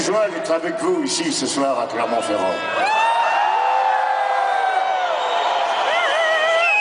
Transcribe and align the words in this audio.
joie 0.00 0.28
d'être 0.28 0.50
avec 0.50 0.78
vous 0.80 1.02
ici 1.04 1.32
ce 1.32 1.46
soir 1.46 1.78
à 1.78 1.86
Clermont-Ferrand. 1.86 2.54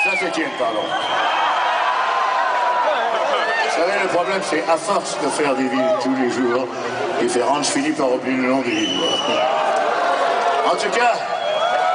Saint-Étienne, 0.04 0.52
pardon. 0.58 0.84
Vous 3.66 3.76
savez, 3.76 4.02
le 4.02 4.08
problème, 4.10 4.42
c'est 4.44 4.64
à 4.70 4.78
force 4.78 5.18
de 5.22 5.28
faire 5.28 5.56
des 5.56 5.68
villes 5.68 5.94
tous 6.02 6.16
les 6.16 6.30
jours 6.32 6.68
différentes, 7.22 7.66
je 7.66 7.72
finis 7.72 7.92
par 7.92 8.12
oublier 8.14 8.38
le 8.38 8.50
nom 8.50 8.62
des 8.62 8.72
villes. 8.72 9.00
En 10.66 10.76
tout 10.76 10.90
cas, 10.90 11.14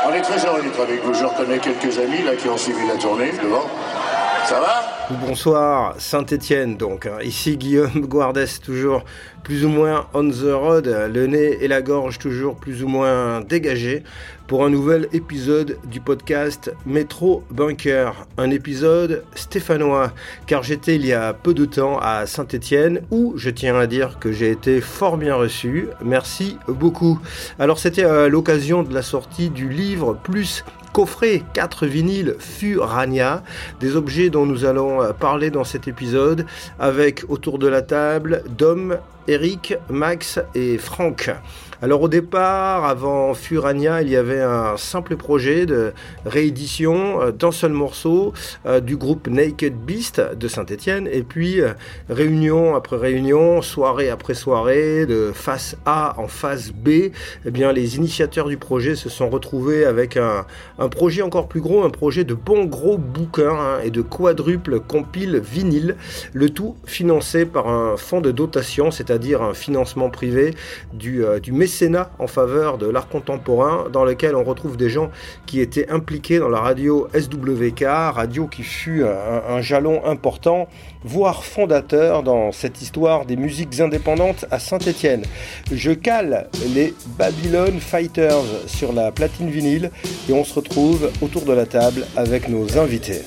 on 0.06 0.12
est 0.12 0.22
très 0.22 0.45
heureux 0.46 0.62
d'être 0.62 0.80
avec 0.80 1.02
vous. 1.02 1.14
Je 1.14 1.25
reconnais 1.25 1.59
quelques 1.59 1.98
amis 1.98 2.22
là 2.22 2.36
qui 2.36 2.48
ont 2.48 2.59
suivi 2.59 2.86
la 2.86 2.96
tournée 2.96 3.32
devant. 3.32 3.64
Ça 4.45 4.61
va? 4.61 4.93
Bonsoir, 5.11 5.96
Saint-Étienne 5.98 6.79
donc. 6.79 7.04
Hein. 7.04 7.18
Ici 7.23 7.59
Guillaume 7.59 7.91
Guardès, 8.07 8.46
toujours 8.64 9.04
plus 9.43 9.67
ou 9.67 9.68
moins 9.68 10.07
on 10.14 10.31
the 10.31 10.50
road, 10.50 10.86
le 11.12 11.26
nez 11.26 11.58
et 11.61 11.68
la 11.68 11.82
gorge 11.82 12.18
toujours 12.18 12.57
plus 12.57 12.82
ou 12.82 12.89
moins 12.89 13.43
dégagés 13.43 14.03
pour 14.46 14.64
un 14.64 14.71
nouvel 14.71 15.09
épisode 15.12 15.76
du 15.85 16.00
podcast 16.00 16.72
Métro 16.86 17.45
Bunker. 17.50 18.26
Un 18.39 18.50
épisode 18.50 19.25
stéphanois, 19.35 20.12
car 20.46 20.62
j'étais 20.62 20.96
il 20.96 21.04
y 21.04 21.12
a 21.12 21.34
peu 21.34 21.53
de 21.53 21.67
temps 21.67 21.98
à 22.00 22.25
Saint-Étienne 22.25 23.03
où 23.11 23.34
je 23.36 23.50
tiens 23.50 23.76
à 23.76 23.86
dire 23.86 24.18
que 24.18 24.32
j'ai 24.32 24.50
été 24.50 24.81
fort 24.81 25.18
bien 25.18 25.34
reçu. 25.34 25.89
Merci 26.03 26.57
beaucoup. 26.67 27.18
Alors 27.59 27.79
c'était 27.79 28.04
à 28.04 28.29
l'occasion 28.29 28.82
de 28.82 28.95
la 28.95 29.03
sortie 29.03 29.50
du 29.50 29.68
livre 29.68 30.14
plus 30.14 30.64
coffret 30.94 31.43
4 31.54 31.86
vinyles 31.86 32.36
Furania, 32.39 33.42
des 33.80 33.97
objets 33.97 34.30
dont 34.30 34.47
nous 34.47 34.64
allons 34.64 35.12
parler 35.12 35.50
dans 35.50 35.64
cet 35.64 35.89
épisode 35.89 36.47
avec 36.78 37.25
autour 37.28 37.58
de 37.58 37.67
la 37.67 37.83
table 37.83 38.44
Dom, 38.56 38.97
Eric, 39.27 39.75
Max 39.91 40.39
et 40.55 40.78
Franck. 40.78 41.33
Alors 41.83 42.03
au 42.03 42.08
départ, 42.08 42.84
avant 42.84 43.34
Furania, 43.34 44.03
il 44.03 44.08
y 44.08 44.17
avait 44.17 44.41
un 44.41 44.77
simple 44.77 45.17
projet 45.17 45.67
de 45.67 45.92
réédition 46.25 47.20
euh, 47.20 47.33
d'un 47.33 47.50
seul 47.50 47.72
morceau 47.72 48.33
euh, 48.64 48.81
du 48.81 48.97
groupe 48.97 49.27
Naked 49.27 49.75
Beast 49.75 50.20
de 50.20 50.48
Saint-Étienne, 50.48 51.08
et 51.11 51.22
puis 51.22 51.61
euh, 51.61 51.72
réunion 52.08 52.77
après 52.77 52.97
réunion, 52.97 53.61
soirée 53.61 54.08
après 54.08 54.34
soirée, 54.34 55.05
de 55.06 55.33
face 55.34 55.77
A 55.84 56.14
en 56.19 56.28
face 56.28 56.70
B, 56.70 56.89
eh 56.89 57.50
bien 57.50 57.72
les 57.72 57.97
initiateurs 57.97 58.48
du 58.48 58.56
projet 58.56 58.94
se 58.94 59.09
sont 59.09 59.28
retrouvés 59.28 59.84
avec 59.84 60.16
un, 60.16 60.47
projet 60.91 61.22
encore 61.22 61.48
plus 61.48 61.61
gros, 61.61 61.83
un 61.83 61.91
projet 61.91 62.25
de 62.25 62.34
bon 62.34 62.64
gros 62.64 62.98
bouquin 62.98 63.50
hein, 63.50 63.78
et 63.83 63.91
de 63.91 64.00
quadruple 64.00 64.81
compile 64.81 65.41
vinyle, 65.41 65.97
le 66.33 66.50
tout 66.50 66.77
financé 66.84 67.47
par 67.47 67.69
un 67.69 67.97
fonds 67.97 68.20
de 68.20 68.31
dotation, 68.31 68.91
c'est-à-dire 68.91 69.42
un 69.42 69.55
financement 69.55 70.09
privé 70.11 70.55
du, 70.92 71.25
du 71.42 71.53
Sénat 71.67 72.11
en 72.19 72.27
faveur 72.27 72.79
de 72.79 72.87
l'art 72.87 73.09
contemporain, 73.09 73.87
dans 73.93 74.05
lequel 74.05 74.34
on 74.34 74.45
retrouve 74.45 74.77
des 74.77 74.89
gens 74.89 75.11
qui 75.47 75.61
étaient 75.61 75.89
impliqués 75.91 76.39
dans 76.39 76.48
la 76.48 76.61
radio 76.61 77.09
SWK, 77.15 77.84
radio 77.84 78.47
qui 78.47 78.62
fut 78.62 79.05
un, 79.05 79.61
jalon 79.61 80.05
important, 80.05 80.69
voire 81.05 81.45
fondateur 81.45 82.23
dans 82.23 82.53
cette 82.53 82.83
histoire 82.83 83.27
des 83.27 83.37
musiques 83.37 83.81
indépendantes 83.81 84.47
à 84.51 84.59
Saint-Étienne. 84.59 85.23
Je 85.73 85.93
cale 85.93 86.48
les 86.75 86.95
Babylon 87.19 87.78
Fighters 87.78 88.45
sur 88.67 88.93
la 88.93 89.12
platine 89.12 89.51
vinyle 89.51 89.91
et 90.28 90.33
on 90.33 90.45
se 90.45 90.55
retrouve 90.55 91.11
autour 91.21 91.43
de 91.43 91.53
la 91.53 91.67
table 91.67 92.06
avec 92.17 92.49
nos 92.49 92.78
invités. 92.78 93.23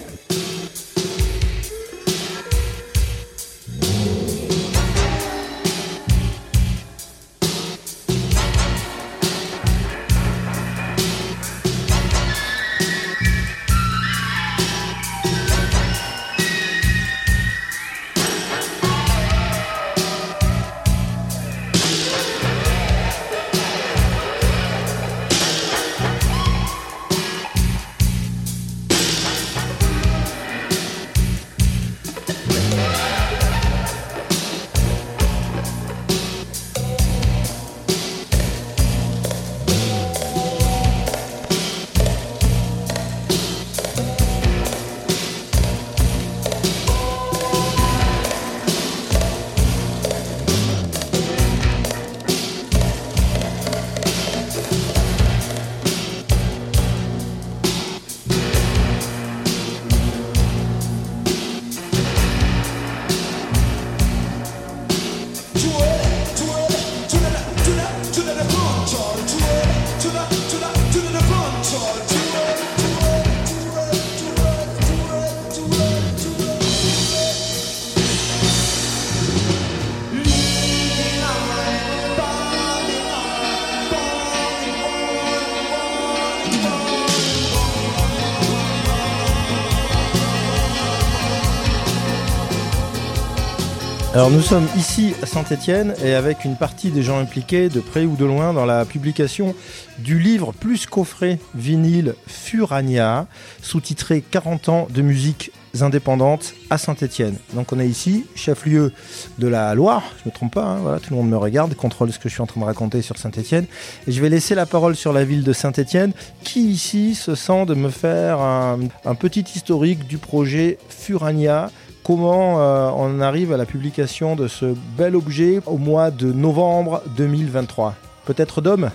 Alors 94.17 94.31
nous 94.31 94.41
sommes 94.41 94.65
ici 94.75 95.13
à 95.21 95.27
Saint-Étienne 95.27 95.93
et 96.03 96.15
avec 96.15 96.43
une 96.43 96.55
partie 96.55 96.89
des 96.89 97.03
gens 97.03 97.19
impliqués 97.19 97.69
de 97.69 97.79
près 97.79 98.05
ou 98.05 98.15
de 98.15 98.25
loin 98.25 98.51
dans 98.51 98.65
la 98.65 98.83
publication 98.83 99.53
du 99.99 100.17
livre 100.17 100.53
plus 100.53 100.87
coffret 100.87 101.37
vinyle 101.53 102.15
Furania, 102.25 103.27
sous-titré 103.61 104.21
40 104.21 104.69
ans 104.69 104.87
de 104.89 105.03
musique 105.03 105.51
indépendante 105.81 106.55
à 106.71 106.79
Saint-Étienne. 106.79 107.35
Donc 107.53 107.71
on 107.73 107.79
est 107.79 107.87
ici, 107.87 108.25
chef-lieu 108.33 108.91
de 109.37 109.47
la 109.47 109.75
Loire, 109.75 110.01
je 110.23 110.29
me 110.29 110.33
trompe 110.33 110.55
pas, 110.55 110.65
hein, 110.65 110.79
voilà, 110.81 110.99
tout 110.99 111.11
le 111.11 111.17
monde 111.17 111.29
me 111.29 111.37
regarde, 111.37 111.75
contrôle 111.75 112.11
ce 112.11 112.17
que 112.17 112.27
je 112.27 112.33
suis 112.33 112.41
en 112.41 112.47
train 112.47 112.59
de 112.59 112.65
raconter 112.65 113.03
sur 113.03 113.19
Saint-Étienne. 113.19 113.67
Et 114.07 114.11
je 114.11 114.19
vais 114.19 114.29
laisser 114.29 114.55
la 114.55 114.65
parole 114.65 114.95
sur 114.95 115.13
la 115.13 115.25
ville 115.25 115.43
de 115.43 115.53
Saint-Étienne, 115.53 116.13
qui 116.43 116.67
ici 116.67 117.13
se 117.13 117.35
sent 117.35 117.67
de 117.67 117.75
me 117.75 117.91
faire 117.91 118.39
un 118.41 119.15
petit 119.19 119.45
historique 119.53 120.07
du 120.07 120.17
projet 120.17 120.79
Furania 120.89 121.69
comment 122.07 122.61
euh, 122.61 122.89
on 122.95 123.19
arrive 123.19 123.51
à 123.51 123.57
la 123.57 123.65
publication 123.65 124.37
de 124.37 124.47
ce 124.47 124.73
bel 124.97 125.13
objet 125.13 125.59
au 125.65 125.77
mois 125.77 126.09
de 126.09 126.31
novembre 126.31 127.03
2023. 127.17 127.95
Peut-être 128.23 128.61
Dom? 128.61 128.89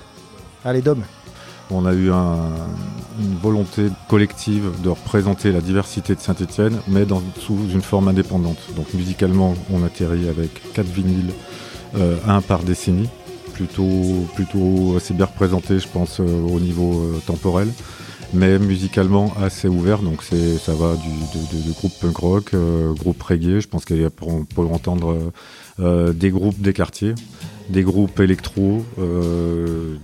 Allez 0.64 0.80
Dom. 0.80 1.02
On 1.70 1.84
a 1.84 1.92
eu 1.92 2.10
une 2.10 3.36
volonté 3.42 3.88
collective 4.08 4.70
de 4.82 4.88
représenter 4.88 5.52
la 5.52 5.60
diversité 5.60 6.14
de 6.14 6.20
Saint-Etienne, 6.20 6.80
mais 6.88 7.04
dans, 7.04 7.22
sous 7.38 7.68
une 7.72 7.82
forme 7.82 8.08
indépendante. 8.08 8.58
Donc 8.76 8.92
musicalement, 8.94 9.54
on 9.70 9.84
atterrit 9.84 10.30
avec 10.30 10.72
quatre 10.72 10.88
vinyles, 10.88 11.32
euh, 11.96 12.16
un 12.26 12.40
par 12.40 12.60
décennie, 12.60 13.10
plutôt, 13.52 14.26
plutôt 14.34 14.94
assez 14.96 15.12
bien 15.12 15.26
représenté, 15.26 15.78
je 15.78 15.88
pense, 15.88 16.18
euh, 16.20 16.24
au 16.24 16.60
niveau 16.60 17.10
temporel 17.26 17.68
mais 18.32 18.58
musicalement 18.58 19.32
assez 19.40 19.68
ouvert. 19.68 19.98
Donc 19.98 20.22
c'est 20.22 20.58
ça 20.58 20.74
va 20.74 20.94
du 20.96 21.72
groupe 21.72 21.92
punk 22.00 22.16
rock, 22.16 22.54
euh, 22.54 22.92
groupe 22.92 23.22
reggae. 23.22 23.60
Je 23.60 23.68
pense 23.68 23.84
qu'il 23.84 24.08
on 24.22 24.44
peut 24.44 24.62
entendre 24.62 25.32
euh, 25.80 26.12
des 26.12 26.30
groupes 26.30 26.60
des 26.60 26.72
quartiers, 26.72 27.14
des 27.68 27.82
groupes 27.82 28.20
électro. 28.20 28.84
Euh, 28.98 29.96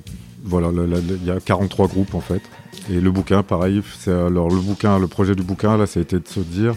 voilà, 0.45 0.71
il 0.73 1.27
y 1.27 1.31
a 1.31 1.41
43 1.41 1.89
groupes 1.89 2.15
en 2.15 2.21
fait. 2.21 2.43
Et 2.91 3.01
le 3.01 3.11
bouquin, 3.11 3.43
pareil. 3.43 3.83
C'est 3.99 4.13
alors 4.13 4.49
le 4.49 4.61
bouquin, 4.61 4.99
le 4.99 5.07
projet 5.07 5.35
du 5.35 5.43
bouquin 5.43 5.77
là, 5.77 5.87
ça 5.87 6.01
a 6.01 6.03
été 6.03 6.19
de 6.19 6.29
se 6.29 6.41
dire 6.41 6.75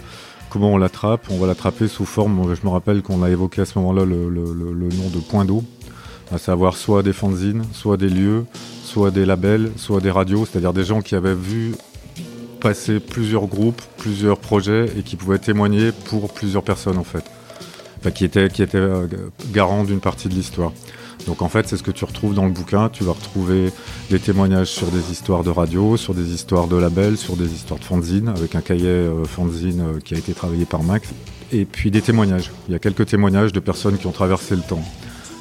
comment 0.50 0.74
on 0.74 0.78
l'attrape. 0.78 1.28
On 1.30 1.38
va 1.38 1.48
l'attraper 1.48 1.88
sous 1.88 2.06
forme. 2.06 2.54
Je 2.56 2.66
me 2.66 2.72
rappelle 2.72 3.02
qu'on 3.02 3.24
a 3.24 3.30
évoqué 3.30 3.62
à 3.62 3.66
ce 3.66 3.78
moment-là 3.80 4.06
le, 4.06 4.30
le 4.30 4.90
nom 4.90 5.10
de 5.14 5.20
point 5.20 5.46
d'eau, 5.46 5.64
à 6.32 6.38
savoir 6.38 6.76
soit 6.76 7.04
des 7.04 7.14
fanzines, 7.14 7.64
soit 7.72 7.98
des 7.98 8.10
lieux, 8.10 8.46
soit 8.92 9.10
des 9.10 9.26
labels, 9.26 9.72
soit 9.78 10.02
des 10.02 10.12
radios, 10.12 10.46
c'est-à-dire 10.46 10.74
des 10.74 10.84
gens 10.84 11.02
qui 11.02 11.16
avaient 11.16 11.34
vu 11.34 11.76
passer 12.60 13.00
plusieurs 13.00 13.48
groupes, 13.48 13.82
plusieurs 13.98 14.38
projets 14.38 14.92
et 14.98 15.04
qui 15.04 15.16
pouvaient 15.16 15.40
témoigner 15.40 15.94
pour 15.94 16.34
plusieurs 16.34 16.62
personnes 16.62 16.98
en 16.98 17.06
fait, 17.06 17.24
qui 18.14 18.26
étaient, 18.26 18.50
euh, 18.76 19.08
garants 19.54 19.86
d'une 19.86 20.02
partie 20.02 20.28
de 20.28 20.34
l'histoire. 20.34 20.74
Donc 21.26 21.42
en 21.42 21.48
fait, 21.48 21.70
c'est 21.70 21.78
ce 21.78 21.84
que 21.84 21.92
tu 21.92 22.04
retrouves 22.04 22.34
dans 22.34 22.46
le 22.46 22.52
bouquin. 22.52 22.90
Tu 22.90 23.06
vas 23.06 23.14
retrouver 23.14 23.72
des 24.10 24.20
témoignages 24.20 24.68
sur 24.68 24.88
des 24.88 25.10
histoires 25.10 25.46
de 25.46 25.52
radio, 25.52 25.96
sur 25.96 26.14
des 26.14 26.34
histoires 26.34 26.68
de 26.68 26.76
labels, 26.76 27.16
sur 27.16 27.38
des 27.38 27.54
histoires 27.54 27.80
de 27.80 27.86
fanzine, 27.86 28.28
avec 28.28 28.56
un 28.56 28.62
cahier 28.62 28.88
euh, 28.88 29.24
fanzine 29.24 29.82
euh, 29.82 30.00
qui 30.04 30.16
a 30.16 30.18
été 30.18 30.34
travaillé 30.34 30.66
par 30.66 30.84
Max. 30.84 31.08
Et 31.54 31.64
puis 31.64 31.92
des 31.92 32.02
témoignages. 32.02 32.52
Il 32.68 32.74
y 32.74 32.76
a 32.76 32.80
quelques 32.80 33.06
témoignages 33.06 33.54
de 33.54 33.62
personnes 33.62 33.98
qui 33.98 34.08
ont 34.08 34.12
traversé 34.12 34.54
le 34.54 34.64
temps. 34.64 34.84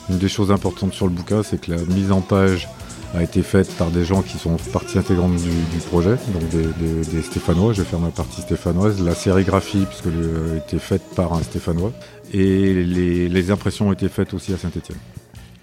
Une 0.08 0.18
des 0.18 0.28
choses 0.28 0.52
importantes 0.52 0.92
sur 0.92 1.06
le 1.06 1.12
bouquin, 1.12 1.42
c'est 1.42 1.60
que 1.60 1.72
la 1.72 1.82
mise 1.82 2.12
en 2.12 2.20
page 2.20 2.68
a 3.14 3.22
été 3.22 3.42
faite 3.42 3.70
par 3.76 3.90
des 3.90 4.04
gens 4.04 4.22
qui 4.22 4.38
sont 4.38 4.56
partie 4.72 4.98
intégrante 4.98 5.34
du, 5.36 5.78
projet, 5.88 6.16
donc 6.32 6.48
des, 6.48 7.22
Stéphanois. 7.22 7.72
Je 7.72 7.82
vais 7.82 7.88
faire 7.88 7.98
ma 7.98 8.10
partie 8.10 8.40
stéphanoise. 8.40 9.02
La 9.02 9.14
sérigraphie, 9.14 9.86
puisque 9.88 10.06
a 10.06 10.56
été 10.56 10.78
faite 10.78 11.02
par 11.16 11.32
un 11.32 11.42
Stéphanois. 11.42 11.92
Et 12.32 12.72
les, 12.84 13.50
impressions 13.50 13.88
ont 13.88 13.92
été 13.92 14.08
faites 14.08 14.32
aussi 14.34 14.52
à 14.52 14.58
Saint-Étienne. 14.58 14.98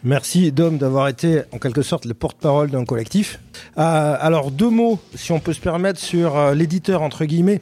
Merci 0.04 0.52
Dom 0.52 0.78
d'avoir 0.78 1.08
été 1.08 1.42
en 1.52 1.58
quelque 1.58 1.82
sorte 1.82 2.06
le 2.06 2.14
porte-parole 2.14 2.70
d'un 2.70 2.86
collectif. 2.86 3.40
Euh, 3.78 4.16
alors 4.20 4.52
deux 4.52 4.70
mots, 4.70 5.00
si 5.16 5.32
on 5.32 5.40
peut 5.40 5.54
se 5.54 5.60
permettre, 5.60 6.00
sur 6.00 6.38
euh, 6.38 6.54
l'éditeur 6.54 7.02
entre 7.02 7.26
guillemets, 7.26 7.62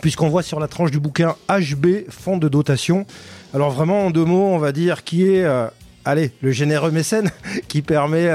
puisqu'on 0.00 0.28
voit 0.28 0.42
sur 0.42 0.58
la 0.58 0.68
tranche 0.68 0.90
du 0.90 0.98
bouquin 0.98 1.36
HB, 1.48 2.10
fonds 2.10 2.36
de 2.36 2.48
dotation. 2.48 3.06
Alors 3.54 3.70
vraiment 3.70 4.06
en 4.06 4.10
deux 4.10 4.24
mots, 4.24 4.48
on 4.48 4.58
va 4.58 4.72
dire 4.72 5.04
qui 5.04 5.26
est, 5.28 5.44
euh, 5.44 5.68
allez, 6.04 6.32
le 6.42 6.52
généreux 6.52 6.90
mécène 6.90 7.30
qui 7.68 7.82
permet 7.82 8.30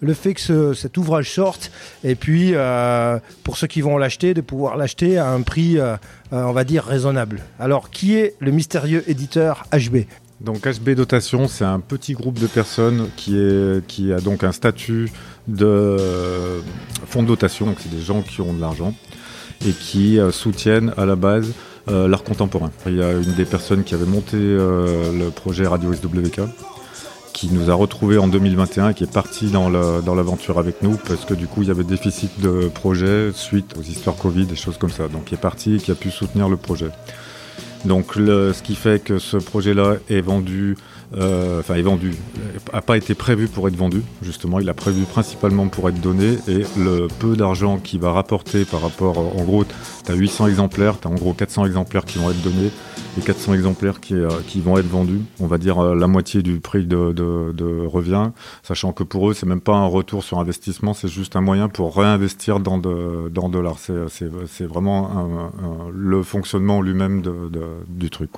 le 0.00 0.14
fait 0.14 0.34
que 0.34 0.74
cet 0.74 0.96
ouvrage 0.96 1.30
sorte, 1.30 1.70
et 2.04 2.14
puis 2.14 2.54
pour 3.44 3.56
ceux 3.56 3.66
qui 3.66 3.80
vont 3.80 3.98
l'acheter, 3.98 4.34
de 4.34 4.40
pouvoir 4.40 4.76
l'acheter 4.76 5.18
à 5.18 5.30
un 5.30 5.42
prix, 5.42 5.78
on 6.32 6.52
va 6.52 6.64
dire, 6.64 6.84
raisonnable. 6.84 7.42
Alors 7.58 7.90
qui 7.90 8.16
est 8.16 8.34
le 8.40 8.50
mystérieux 8.50 9.04
éditeur 9.08 9.66
HB 9.72 10.06
donc 10.40 10.66
HB 10.66 10.90
Dotation, 10.90 11.48
c'est 11.48 11.64
un 11.64 11.80
petit 11.80 12.12
groupe 12.12 12.38
de 12.38 12.46
personnes 12.46 13.08
qui, 13.16 13.36
qui 13.88 14.12
a 14.12 14.20
donc 14.20 14.44
un 14.44 14.52
statut 14.52 15.10
de 15.48 15.64
euh, 15.66 16.60
fonds 17.06 17.22
de 17.22 17.28
dotation, 17.28 17.66
donc 17.66 17.76
c'est 17.80 17.90
des 17.90 18.02
gens 18.02 18.22
qui 18.22 18.40
ont 18.40 18.52
de 18.52 18.60
l'argent 18.60 18.94
et 19.66 19.70
qui 19.72 20.18
euh, 20.18 20.30
soutiennent 20.30 20.92
à 20.98 21.06
la 21.06 21.16
base 21.16 21.52
euh, 21.88 22.06
l'art 22.06 22.22
contemporain. 22.22 22.70
Il 22.86 22.96
y 22.96 23.02
a 23.02 23.12
une 23.12 23.32
des 23.32 23.46
personnes 23.46 23.82
qui 23.82 23.94
avait 23.94 24.06
monté 24.06 24.36
le 24.36 25.30
projet 25.30 25.66
Radio 25.66 25.92
SWK 25.94 26.40
qui 27.36 27.50
nous 27.52 27.70
a 27.70 27.74
retrouvés 27.74 28.16
en 28.16 28.28
2021 28.28 28.88
et 28.88 28.94
qui 28.94 29.04
est 29.04 29.12
parti 29.12 29.50
dans 29.50 29.68
l'aventure 29.68 30.58
avec 30.58 30.82
nous 30.82 30.96
parce 31.06 31.26
que 31.26 31.34
du 31.34 31.46
coup 31.46 31.60
il 31.60 31.68
y 31.68 31.70
avait 31.70 31.84
déficit 31.84 32.40
de 32.40 32.68
projet 32.68 33.30
suite 33.34 33.74
aux 33.78 33.82
histoires 33.82 34.16
Covid, 34.16 34.46
des 34.46 34.56
choses 34.56 34.78
comme 34.78 34.90
ça. 34.90 35.08
Donc 35.08 35.30
il 35.30 35.34
est 35.34 35.40
parti 35.40 35.74
et 35.74 35.78
qui 35.78 35.90
a 35.90 35.94
pu 35.94 36.10
soutenir 36.10 36.48
le 36.48 36.56
projet. 36.56 36.88
Donc 37.84 38.14
ce 38.14 38.62
qui 38.62 38.74
fait 38.74 39.04
que 39.04 39.18
ce 39.18 39.36
projet-là 39.36 39.96
est 40.08 40.22
vendu, 40.22 40.78
euh, 41.18 41.60
enfin 41.60 41.74
est 41.74 41.82
vendu, 41.82 42.14
n'a 42.72 42.80
pas 42.80 42.96
été 42.96 43.14
prévu 43.14 43.48
pour 43.48 43.68
être 43.68 43.76
vendu, 43.76 44.02
justement, 44.22 44.58
il 44.58 44.68
a 44.70 44.74
prévu 44.74 45.02
principalement 45.04 45.68
pour 45.68 45.90
être 45.90 46.00
donné, 46.00 46.38
et 46.48 46.64
le 46.78 47.06
peu 47.20 47.36
d'argent 47.36 47.76
qu'il 47.76 48.00
va 48.00 48.12
rapporter 48.12 48.64
par 48.64 48.80
rapport, 48.80 49.18
en 49.18 49.44
gros, 49.44 49.64
tu 49.64 50.10
as 50.10 50.14
800 50.14 50.48
exemplaires, 50.48 50.98
tu 51.00 51.06
as 51.06 51.10
en 51.10 51.14
gros 51.14 51.34
400 51.34 51.66
exemplaires 51.66 52.06
qui 52.06 52.18
vont 52.18 52.30
être 52.30 52.42
donnés, 52.42 52.70
et 53.18 53.20
400 53.20 53.54
exemplaires 53.54 54.00
qui, 54.00 54.14
euh, 54.14 54.28
qui 54.46 54.60
vont 54.60 54.78
être 54.78 54.86
vendus, 54.86 55.20
on 55.40 55.46
va 55.46 55.58
dire 55.58 55.78
euh, 55.78 55.94
la 55.94 56.06
moitié 56.06 56.42
du 56.42 56.60
prix 56.60 56.86
de, 56.86 57.86
revient, 57.86 58.30
sachant 58.62 58.92
que 58.92 59.02
pour 59.02 59.30
eux, 59.30 59.34
c'est 59.34 59.46
même 59.46 59.60
pas 59.60 59.74
un 59.74 59.86
retour 59.86 60.22
sur 60.22 60.38
investissement, 60.38 60.94
c'est 60.94 61.08
juste 61.08 61.36
un 61.36 61.40
moyen 61.40 61.68
pour 61.68 61.96
réinvestir 61.96 62.60
dans 62.60 62.78
de. 62.78 63.30
C'est 64.08 64.66
vraiment 64.66 65.50
le 65.92 66.22
fonctionnement 66.22 66.82
lui-même 66.82 67.22
du 67.88 68.10
truc. 68.10 68.30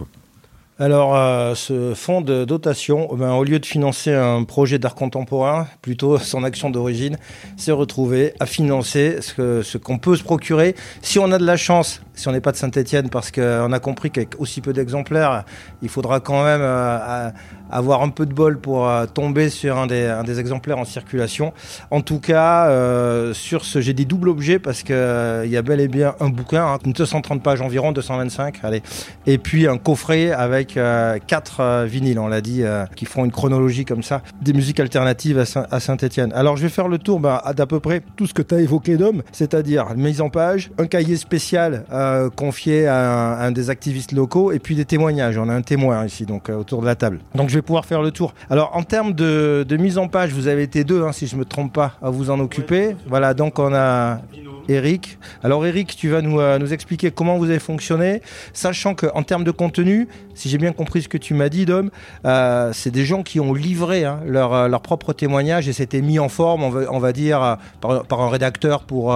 Alors, 0.81 1.17
euh, 1.17 1.57
ce 1.57 1.93
fonds 1.95 2.21
de 2.21 2.45
dotation, 2.45 3.09
ben, 3.13 3.33
au 3.33 3.43
lieu 3.43 3.59
de 3.59 3.67
financer 3.67 4.15
un 4.15 4.45
projet 4.45 4.79
d'art 4.79 4.95
contemporain, 4.95 5.67
plutôt 5.83 6.19
son 6.19 6.45
action 6.45 6.71
d'origine, 6.71 7.17
s'est 7.57 7.73
retrouvé 7.73 8.33
à 8.39 8.47
financer 8.47 9.19
ce 9.21 9.77
qu'on 9.77 9.99
peut 9.99 10.15
se 10.15 10.23
procurer. 10.23 10.77
Si 11.03 11.19
on 11.19 11.33
a 11.33 11.39
de 11.39 11.45
la 11.45 11.57
chance, 11.57 12.01
si 12.15 12.29
on 12.29 12.33
n'est 12.33 12.41
pas 12.41 12.53
de 12.53 12.57
Saint-Etienne, 12.57 13.11
parce 13.11 13.33
qu'on 13.33 13.73
a 13.73 13.81
compris 13.81 14.13
qu'avec 14.13 14.41
aussi 14.41 14.61
peu 14.61 14.73
d'exemplaires, 14.73 15.45
il 15.83 15.89
faudra 15.89 16.21
quand 16.21 16.45
même 16.45 16.61
euh, 16.63 17.31
avoir 17.71 18.03
un 18.03 18.09
peu 18.09 18.27
de 18.27 18.33
bol 18.33 18.59
pour 18.59 18.89
euh, 18.89 19.07
tomber 19.07 19.51
sur 19.51 19.77
un 19.77 19.87
des, 19.87 20.41
exemplaires 20.41 20.79
en 20.79 20.85
circulation. 20.85 21.53
En 21.91 22.01
tout 22.01 22.21
cas, 22.21 22.69
euh, 22.69 23.35
sur 23.35 23.65
ce, 23.65 23.81
j'ai 23.81 23.95
des 23.95 24.05
doubles 24.05 24.29
objets 24.29 24.59
parce 24.59 24.83
qu'il 24.83 24.95
y 24.95 25.57
a 25.57 25.63
bel 25.63 25.81
et 25.81 25.89
bien 25.89 26.15
un 26.21 26.29
bouquin, 26.29 26.65
hein, 26.65 26.79
230 26.85 27.43
pages 27.43 27.61
environ, 27.61 27.93
225, 27.93 28.61
allez, 28.63 28.83
et 29.27 29.39
puis 29.39 29.67
un 29.67 29.79
coffret 29.79 30.31
avec 30.31 30.79
quatre 31.27 31.85
vinyles, 31.87 32.19
on 32.19 32.29
l'a 32.29 32.41
dit, 32.41 32.63
qui 32.97 33.05
font 33.05 33.25
une 33.25 33.33
chronologie 33.33 33.85
comme 33.85 34.03
ça, 34.03 34.23
des 34.41 34.53
musiques 34.53 34.81
alternatives 34.81 35.45
à 35.71 35.81
Saint-Etienne. 35.81 36.33
Alors, 36.35 36.57
je 36.57 36.63
vais 36.63 36.69
faire 36.69 36.89
le 36.89 36.99
tour 36.99 37.21
bah, 37.21 37.43
d'à 37.57 37.67
peu 37.67 37.81
près 37.81 38.03
tout 38.17 38.27
ce 38.27 38.35
que 38.35 38.43
tu 38.43 38.55
as 38.55 38.61
évoqué, 38.61 38.97
Dom, 38.97 39.23
c'est-à-dire 39.33 39.87
mise 39.97 40.21
en 40.21 40.31
page, 40.31 40.71
un 40.79 40.87
cahier 40.87 41.17
spécial 41.17 41.85
euh, 41.93 42.31
confié 42.31 42.87
à 42.87 43.39
un, 43.41 43.51
des 43.51 43.71
activistes 43.71 44.13
locaux 44.13 44.53
et 44.53 44.59
puis 44.59 44.75
des 44.75 44.85
témoignages. 44.85 45.39
On 45.39 45.49
a 45.49 45.55
un 45.55 45.63
témoin 45.63 46.05
ici, 46.05 46.25
donc 46.27 46.49
euh, 46.49 46.57
autour 46.57 46.81
de 46.81 46.87
la 46.87 46.95
table. 46.95 47.21
Donc 47.35 47.51
vais 47.59 47.63
pouvoir 47.63 47.85
faire 47.85 48.03
le 48.03 48.11
tour. 48.11 48.35
Alors 48.51 48.77
en 48.77 48.83
termes 48.83 49.13
de, 49.13 49.77
mise 49.79 49.99
en 49.99 50.09
page, 50.09 50.33
vous 50.33 50.49
avez 50.49 50.63
été 50.63 50.85
deux, 50.85 51.03
hein, 51.03 51.13
si 51.13 51.27
je 51.27 51.37
me 51.37 51.45
trompe 51.45 51.73
pas, 51.73 51.93
à 52.03 52.11
vous 52.11 52.31
en 52.31 52.41
occuper. 52.41 52.97
Voilà, 53.07 53.35
donc 53.35 53.59
on 53.59 53.73
a 53.75 54.21
Eric. 54.69 55.19
Alors 55.43 55.65
Eric, 55.67 55.97
tu 55.97 56.09
vas 56.09 56.23
nous, 56.23 56.41
euh, 56.41 56.59
nous 56.59 56.73
expliquer 56.73 57.11
comment 57.11 57.39
vous 57.39 57.47
avez 57.47 57.59
fonctionné, 57.59 58.23
sachant 58.53 58.95
qu'en 58.95 59.23
termes 59.23 59.45
de 59.45 59.51
contenu, 59.51 60.09
si 60.35 60.49
j'ai 60.49 60.59
bien 60.59 60.73
compris 60.73 61.03
ce 61.03 61.09
que 61.09 61.19
tu 61.19 61.35
m'as 61.35 61.49
dit, 61.49 61.67
Dom, 61.67 61.91
euh, 62.25 62.71
c'est 62.73 62.91
des 62.91 63.05
gens 63.05 63.23
qui 63.23 63.41
ont 63.41 63.55
livré 63.55 64.05
hein, 64.05 64.21
leur, 64.27 64.55
euh, 64.55 64.69
leur, 64.69 64.83
propre 64.83 65.13
témoignage 65.13 65.69
et 65.69 65.73
c'était 65.73 66.03
mis 66.03 66.19
en 66.19 66.29
forme, 66.29 66.63
on 66.63 66.71
va, 66.71 66.93
on 66.93 66.99
va 66.99 67.13
dire, 67.13 67.57
par, 67.81 68.21
un 68.21 68.29
rédacteur 68.29 68.83
pour 68.83 69.09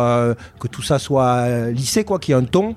que 0.60 0.68
tout 0.68 0.82
ça 0.82 0.98
soit 0.98 1.70
lissé, 1.70 2.04
quoi, 2.04 2.18
qu'il 2.18 2.34
y 2.34 2.38
ait 2.38 2.40
un 2.40 2.44
ton. 2.44 2.74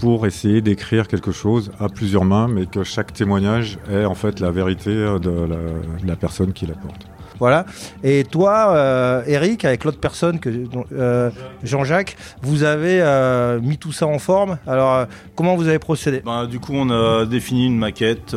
pour 0.00 0.26
essayer 0.26 0.60
d'écrire 0.60 1.08
quelque 1.08 1.32
chose 1.32 1.70
à 1.78 1.88
plusieurs 1.88 2.24
mains, 2.24 2.48
mais 2.48 2.66
que 2.66 2.82
chaque 2.82 3.12
témoignage 3.12 3.78
est 3.90 4.04
en 4.04 4.14
fait 4.14 4.40
la 4.40 4.50
vérité 4.50 4.90
de 4.90 5.30
la, 5.30 5.56
de 5.56 6.06
la 6.06 6.16
personne 6.16 6.52
qui 6.52 6.66
l'apporte. 6.66 7.11
Voilà. 7.42 7.66
Et 8.04 8.22
toi, 8.22 8.68
euh, 8.70 9.24
Eric, 9.26 9.64
avec 9.64 9.82
l'autre 9.82 9.98
personne, 9.98 10.38
euh, 10.92 11.28
Jean-Jacques, 11.64 12.16
vous 12.40 12.62
avez 12.62 13.00
euh, 13.02 13.58
mis 13.60 13.78
tout 13.78 13.90
ça 13.90 14.06
en 14.06 14.20
forme. 14.20 14.58
Alors, 14.64 15.06
comment 15.34 15.56
vous 15.56 15.66
avez 15.66 15.80
procédé? 15.80 16.22
Ben, 16.24 16.46
Du 16.46 16.60
coup, 16.60 16.70
on 16.72 16.88
a 16.90 17.26
défini 17.26 17.66
une 17.66 17.78
maquette 17.78 18.36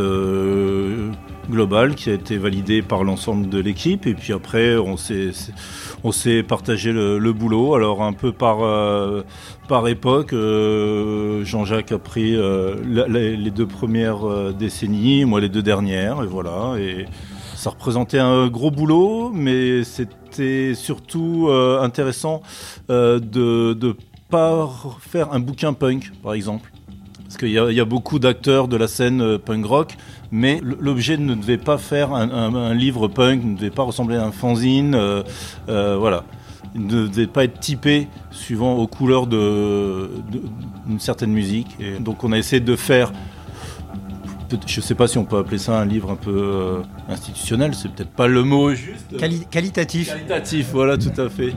globale 1.51 1.93
qui 1.93 2.09
a 2.09 2.13
été 2.13 2.39
validée 2.39 2.81
par 2.81 3.03
l'ensemble 3.03 3.47
de 3.47 3.59
l'équipe. 3.59 4.07
Et 4.07 4.15
puis 4.15 4.33
après, 4.33 4.75
on 4.75 4.97
s'est, 4.97 6.41
partagé 6.41 6.91
le, 6.91 7.31
boulot. 7.31 7.75
Alors, 7.75 8.01
un 8.01 8.13
peu 8.13 8.31
par, 8.31 8.57
par 9.67 9.87
époque, 9.87 10.33
Jean-Jacques 10.33 11.91
a 11.91 11.99
pris 11.99 12.35
les 12.35 13.51
deux 13.51 13.67
premières 13.67 14.51
décennies, 14.57 15.25
moi 15.25 15.39
les 15.41 15.49
deux 15.49 15.61
dernières. 15.61 16.23
Et 16.23 16.27
voilà. 16.27 16.73
Ça 17.65 17.71
représentait 17.71 18.19
un 18.19 18.45
gros 18.45 18.69
boulot, 18.69 19.31
mais 19.33 19.83
c'était 19.83 20.75
surtout 20.75 21.47
euh, 21.49 21.81
intéressant 21.81 22.43
euh, 22.91 23.19
de 23.19 23.75
ne 23.81 23.93
pas 24.29 24.69
faire 24.99 25.33
un 25.33 25.39
bouquin 25.39 25.73
punk, 25.73 26.11
par 26.21 26.35
exemple. 26.35 26.71
Parce 27.23 27.37
qu'il 27.37 27.49
y, 27.49 27.57
a 27.57 27.85
beaucoup 27.85 28.19
d'acteurs 28.19 28.67
de 28.67 28.77
la 28.77 28.87
scène 28.87 29.19
euh, 29.19 29.39
punk 29.39 29.65
rock, 29.65 29.97
mais 30.29 30.61
l'objet 30.61 31.17
ne 31.17 31.33
devait 31.33 31.57
pas 31.57 31.79
faire 31.79 32.13
un, 32.13 32.75
livre 32.75 33.07
punk, 33.07 33.43
ne 33.43 33.55
devait 33.55 33.71
pas 33.71 33.81
ressembler 33.81 34.17
à 34.17 34.25
un 34.25 34.31
fanzine, 34.31 34.95
voilà. 35.67 36.23
Il 36.75 36.85
ne 36.85 37.07
devait 37.07 37.25
pas 37.25 37.45
être 37.45 37.59
typé 37.59 38.09
suivant 38.29 38.75
aux 38.75 38.85
couleurs 38.85 39.25
d'une 39.25 40.99
certaine 40.99 41.31
musique. 41.31 41.75
Et 41.79 41.97
donc 41.99 42.23
on 42.23 42.31
a 42.31 42.37
essayé 42.37 42.59
de 42.59 42.75
faire 42.75 43.11
je 44.67 44.79
ne 44.79 44.81
sais 44.81 44.95
pas 44.95 45.07
si 45.07 45.17
on 45.17 45.25
peut 45.25 45.37
appeler 45.37 45.57
ça 45.57 45.79
un 45.79 45.85
livre 45.85 46.11
un 46.11 46.15
peu 46.15 46.31
euh, 46.31 46.81
institutionnel, 47.09 47.73
c'est 47.73 47.91
peut-être 47.91 48.11
pas 48.11 48.27
le 48.27 48.43
mot 48.43 48.73
juste. 48.73 49.17
qualitatif. 49.49 50.09
Qualitatif, 50.09 50.69
voilà, 50.71 50.97
tout 50.97 51.19
à 51.19 51.29
fait. 51.29 51.53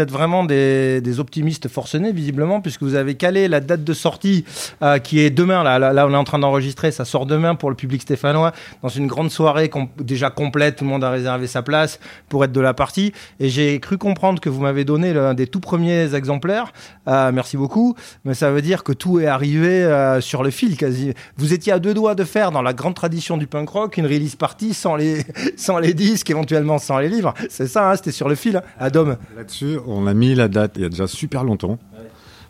Vous 0.00 0.04
êtes 0.04 0.12
vraiment 0.12 0.44
des, 0.44 1.20
optimistes 1.20 1.68
forcenés, 1.68 2.12
visiblement, 2.12 2.62
puisque 2.62 2.82
vous 2.82 2.94
avez 2.94 3.16
calé 3.16 3.48
la 3.48 3.60
date 3.60 3.84
de 3.84 3.92
sortie 3.92 4.46
euh, 4.82 4.98
qui 4.98 5.20
est 5.20 5.28
demain. 5.28 5.62
Là, 5.62 5.78
là, 5.78 6.06
on 6.06 6.14
est 6.14 6.16
en 6.16 6.24
train 6.24 6.38
d'enregistrer, 6.38 6.90
ça 6.90 7.04
sort 7.04 7.26
demain 7.26 7.54
pour 7.54 7.68
le 7.68 7.76
public 7.76 8.00
stéphanois, 8.00 8.52
dans 8.82 8.88
une 8.88 9.06
grande 9.06 9.30
soirée 9.30 9.70
déjà 9.98 10.30
complète. 10.30 10.76
Tout 10.76 10.84
le 10.84 10.90
monde 10.90 11.04
a 11.04 11.10
réservé 11.10 11.46
sa 11.46 11.60
place 11.60 12.00
pour 12.30 12.42
être 12.44 12.52
de 12.52 12.60
la 12.60 12.72
partie. 12.72 13.12
Et 13.40 13.50
j'ai 13.50 13.78
cru 13.78 13.98
comprendre 13.98 14.40
que 14.40 14.48
vous 14.48 14.62
m'avez 14.62 14.84
donné 14.84 15.12
l'un 15.12 15.34
des 15.34 15.46
tout 15.46 15.60
premiers 15.60 16.14
exemplaires. 16.14 16.72
Euh, 17.06 17.30
merci 17.30 17.58
beaucoup. 17.58 17.94
Mais 18.24 18.32
ça 18.32 18.50
veut 18.50 18.62
dire 18.62 18.84
que 18.84 18.92
tout 18.92 19.20
est 19.20 19.26
arrivé 19.26 19.84
euh, 19.84 20.22
sur 20.22 20.42
le 20.42 20.48
fil 20.50 20.78
quasi. 20.78 21.12
Vous 21.36 21.52
étiez 21.52 21.74
à 21.74 21.78
deux 21.78 21.92
doigts 21.92 22.14
de 22.14 22.24
faire, 22.24 22.52
dans 22.52 22.62
la 22.62 22.72
grande 22.72 22.94
tradition 22.94 23.36
du 23.36 23.46
punk 23.46 23.68
rock, 23.68 23.98
une 23.98 24.06
release 24.06 24.36
party 24.36 24.72
sans 24.72 24.96
les, 24.96 25.24
sans 25.56 25.78
les 25.78 25.92
disques, 25.92 26.30
éventuellement 26.30 26.78
sans 26.78 26.98
les 26.98 27.10
livres. 27.10 27.34
C'est 27.50 27.66
ça, 27.66 27.90
hein, 27.90 27.96
c'était 27.96 28.12
sur 28.12 28.30
le 28.30 28.34
fil, 28.34 28.56
hein. 28.56 29.16
Là-dessus, 29.36 29.76
on 29.90 30.06
a 30.06 30.14
mis 30.14 30.34
la 30.34 30.48
date 30.48 30.72
il 30.76 30.82
y 30.82 30.84
a 30.84 30.88
déjà 30.88 31.06
super 31.06 31.44
longtemps. 31.44 31.78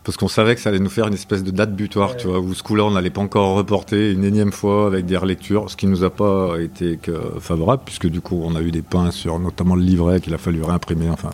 Parce 0.02 0.16
qu'on 0.16 0.28
savait 0.28 0.54
que 0.54 0.62
ça 0.62 0.70
allait 0.70 0.78
nous 0.78 0.88
faire 0.88 1.08
une 1.08 1.14
espèce 1.14 1.44
de 1.44 1.50
date 1.50 1.76
butoir, 1.76 2.16
tu 2.16 2.26
vois, 2.26 2.40
où 2.40 2.54
ce 2.54 2.62
coup-là, 2.62 2.84
on 2.84 2.92
n'allait 2.92 3.10
pas 3.10 3.20
encore 3.20 3.54
reporter 3.54 4.12
une 4.12 4.24
énième 4.24 4.50
fois 4.50 4.86
avec 4.86 5.04
des 5.04 5.18
relectures, 5.18 5.70
ce 5.70 5.76
qui 5.76 5.86
nous 5.86 6.04
a 6.04 6.10
pas 6.10 6.58
été 6.58 6.96
que 6.96 7.12
favorable, 7.38 7.82
puisque 7.84 8.06
du 8.06 8.22
coup, 8.22 8.40
on 8.42 8.54
a 8.54 8.62
eu 8.62 8.70
des 8.70 8.80
pains 8.80 9.10
sur 9.10 9.38
notamment 9.38 9.74
le 9.74 9.82
livret 9.82 10.20
qu'il 10.20 10.32
a 10.32 10.38
fallu 10.38 10.62
réimprimer, 10.62 11.10
enfin 11.10 11.30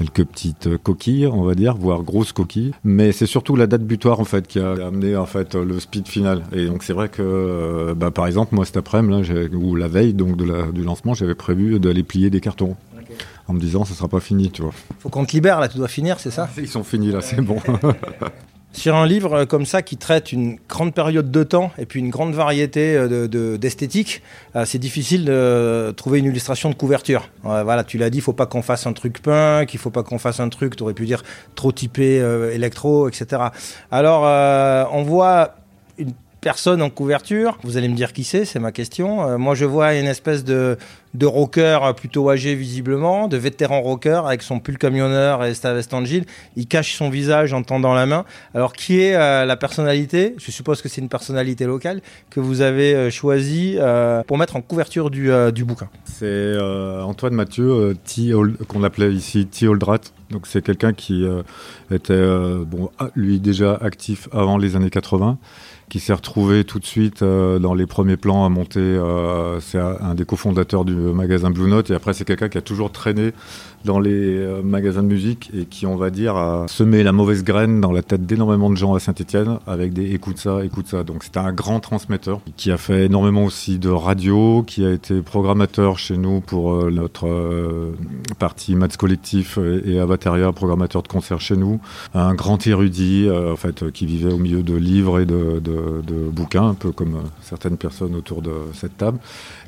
quelques 0.00 0.24
petites 0.24 0.78
coquilles, 0.78 1.26
on 1.26 1.42
va 1.42 1.54
dire, 1.54 1.76
voire 1.76 2.02
grosses 2.02 2.32
coquilles. 2.32 2.72
Mais 2.84 3.12
c'est 3.12 3.26
surtout 3.26 3.54
la 3.54 3.66
date 3.66 3.82
butoir 3.82 4.18
en 4.18 4.24
fait 4.24 4.46
qui 4.46 4.58
a 4.58 4.72
amené 4.86 5.14
en 5.16 5.26
fait 5.26 5.54
le 5.54 5.78
speed 5.78 6.08
final. 6.08 6.42
Et 6.52 6.66
donc 6.66 6.84
c'est 6.84 6.94
vrai 6.94 7.08
que, 7.10 7.20
euh, 7.20 7.94
bah, 7.94 8.10
par 8.10 8.26
exemple, 8.26 8.54
moi 8.54 8.64
cet 8.64 8.78
après-midi 8.78 9.30
ou 9.52 9.74
la 9.76 9.88
veille 9.88 10.14
donc 10.14 10.36
de 10.36 10.44
la, 10.44 10.72
du 10.72 10.84
lancement, 10.84 11.12
j'avais 11.12 11.34
prévu 11.34 11.78
d'aller 11.80 12.02
plier 12.02 12.30
des 12.30 12.40
cartons. 12.40 12.76
En 13.50 13.52
me 13.52 13.58
disant, 13.58 13.84
ça 13.84 13.94
sera 13.94 14.06
pas 14.06 14.20
fini, 14.20 14.48
tu 14.48 14.62
vois. 14.62 14.70
Faut 15.00 15.08
qu'on 15.08 15.24
te 15.24 15.32
libère 15.32 15.58
là, 15.58 15.66
tu 15.66 15.76
dois 15.76 15.88
finir, 15.88 16.20
c'est 16.20 16.30
ça 16.30 16.48
Ils 16.56 16.68
sont 16.68 16.84
finis 16.84 17.10
là, 17.10 17.20
c'est 17.20 17.40
bon. 17.40 17.56
Sur 18.72 18.94
un 18.94 19.06
livre 19.06 19.44
comme 19.44 19.66
ça 19.66 19.82
qui 19.82 19.96
traite 19.96 20.30
une 20.30 20.56
grande 20.68 20.94
période 20.94 21.32
de 21.32 21.42
temps 21.42 21.72
et 21.76 21.84
puis 21.84 21.98
une 21.98 22.10
grande 22.10 22.32
variété 22.32 22.94
euh, 22.94 23.56
d'esthétique, 23.58 24.22
de, 24.54 24.64
c'est 24.64 24.78
difficile 24.78 25.24
de 25.24 25.92
trouver 25.96 26.20
une 26.20 26.26
illustration 26.26 26.70
de 26.70 26.76
couverture. 26.76 27.28
voilà, 27.42 27.82
tu 27.82 27.98
l'as 27.98 28.08
dit, 28.08 28.18
il 28.18 28.22
faut 28.22 28.32
pas 28.32 28.46
qu'on 28.46 28.62
fasse 28.62 28.86
un 28.86 28.92
truc 28.92 29.20
punk, 29.20 29.74
il 29.74 29.78
faut 29.78 29.90
pas 29.90 30.04
qu'on 30.04 30.18
fasse 30.18 30.38
un 30.38 30.48
truc, 30.48 30.76
tu 30.76 30.84
aurais 30.84 30.94
pu 30.94 31.04
dire 31.04 31.24
trop 31.56 31.72
typé 31.72 32.20
euh, 32.20 32.54
électro, 32.54 33.08
etc. 33.08 33.42
Alors, 33.90 34.22
euh, 34.24 34.84
on 34.92 35.02
voit 35.02 35.56
une 35.98 36.12
personne 36.40 36.82
en 36.82 36.90
couverture. 36.90 37.58
Vous 37.62 37.76
allez 37.76 37.88
me 37.88 37.94
dire 37.94 38.12
qui 38.12 38.24
c'est, 38.24 38.44
c'est 38.44 38.58
ma 38.58 38.72
question. 38.72 39.28
Euh, 39.28 39.38
moi, 39.38 39.54
je 39.54 39.64
vois 39.64 39.94
une 39.94 40.06
espèce 40.06 40.44
de, 40.44 40.78
de 41.14 41.26
rocker 41.26 41.78
plutôt 41.96 42.30
âgé 42.30 42.54
visiblement, 42.54 43.28
de 43.28 43.36
vétéran 43.36 43.80
rocker 43.80 44.22
avec 44.24 44.42
son 44.42 44.60
pull 44.60 44.78
camionneur 44.78 45.44
et 45.44 45.54
sa 45.54 45.74
veste 45.74 45.92
en 45.94 46.04
jean. 46.04 46.24
Il 46.56 46.66
cache 46.66 46.96
son 46.96 47.10
visage 47.10 47.52
en 47.52 47.62
tendant 47.62 47.94
la 47.94 48.06
main. 48.06 48.24
Alors, 48.54 48.72
qui 48.72 49.00
est 49.00 49.14
euh, 49.14 49.44
la 49.44 49.56
personnalité? 49.56 50.34
Je 50.38 50.50
suppose 50.50 50.82
que 50.82 50.88
c'est 50.88 51.00
une 51.00 51.08
personnalité 51.08 51.64
locale 51.64 52.00
que 52.30 52.40
vous 52.40 52.60
avez 52.60 52.94
euh, 52.94 53.10
choisie 53.10 53.78
pour 54.26 54.38
mettre 54.38 54.56
en 54.56 54.62
couverture 54.62 55.10
du, 55.10 55.30
du 55.52 55.64
bouquin. 55.64 55.88
C'est 56.04 56.56
Antoine 56.58 57.34
Mathieu, 57.34 57.96
qu'on 58.68 58.82
appelait 58.84 59.12
ici 59.12 59.46
T. 59.46 59.66
Oldrat. 59.68 60.00
Donc, 60.30 60.46
c'est 60.46 60.62
quelqu'un 60.62 60.92
qui 60.92 61.26
était, 61.90 62.22
bon, 62.66 62.90
lui 63.14 63.40
déjà 63.40 63.74
actif 63.74 64.28
avant 64.32 64.58
les 64.58 64.76
années 64.76 64.90
80 64.90 65.38
qui 65.90 66.00
s'est 66.00 66.14
retrouvé 66.14 66.64
tout 66.64 66.78
de 66.78 66.86
suite 66.86 67.22
euh, 67.22 67.58
dans 67.58 67.74
les 67.74 67.84
premiers 67.84 68.16
plans 68.16 68.46
à 68.46 68.48
monter. 68.48 68.80
Euh, 68.80 69.60
c'est 69.60 69.78
un 69.78 70.14
des 70.14 70.24
cofondateurs 70.24 70.86
du 70.86 70.94
magasin 71.12 71.50
Blue 71.50 71.68
Note 71.68 71.90
et 71.90 71.94
après 71.94 72.12
c'est 72.12 72.24
quelqu'un 72.24 72.48
qui 72.48 72.58
a 72.58 72.62
toujours 72.62 72.92
traîné 72.92 73.32
dans 73.84 73.98
les 73.98 74.36
euh, 74.36 74.62
magasins 74.62 75.02
de 75.02 75.08
musique 75.08 75.50
et 75.56 75.64
qui, 75.64 75.86
on 75.86 75.96
va 75.96 76.10
dire, 76.10 76.36
a 76.36 76.66
semé 76.68 77.02
la 77.02 77.12
mauvaise 77.12 77.44
graine 77.44 77.80
dans 77.80 77.92
la 77.92 78.02
tête 78.02 78.26
d'énormément 78.26 78.70
de 78.70 78.76
gens 78.76 78.94
à 78.94 79.00
Saint-Etienne 79.00 79.58
avec 79.66 79.92
des 79.92 80.12
écoute 80.12 80.38
ça, 80.38 80.64
écoute 80.64 80.86
ça. 80.86 81.02
Donc 81.02 81.24
c'était 81.24 81.38
un 81.38 81.52
grand 81.52 81.80
transmetteur 81.80 82.40
qui 82.56 82.70
a 82.70 82.76
fait 82.76 83.06
énormément 83.06 83.44
aussi 83.44 83.78
de 83.78 83.88
radio, 83.88 84.62
qui 84.66 84.84
a 84.84 84.92
été 84.92 85.22
programmateur 85.22 85.98
chez 85.98 86.18
nous 86.18 86.40
pour 86.40 86.74
euh, 86.74 86.90
notre 86.90 87.26
euh, 87.26 87.92
partie 88.38 88.74
Maths 88.74 88.96
Collectif 88.96 89.58
et, 89.58 89.98
Avateria, 89.98 90.52
programmateur 90.52 91.02
de 91.02 91.08
concerts 91.08 91.40
chez 91.40 91.56
nous. 91.56 91.80
Un 92.14 92.34
grand 92.34 92.66
érudit, 92.66 93.28
en 93.30 93.56
fait, 93.56 93.90
qui 93.92 94.06
vivait 94.06 94.32
au 94.32 94.38
milieu 94.38 94.62
de 94.62 94.74
livres 94.74 95.20
et 95.20 95.26
de, 95.26 95.60
de 95.60 96.28
bouquins, 96.30 96.68
un 96.68 96.74
peu 96.74 96.92
comme 96.92 97.18
certaines 97.42 97.76
personnes 97.76 98.14
autour 98.14 98.40
de 98.40 98.52
cette 98.72 98.96
table, 98.96 99.18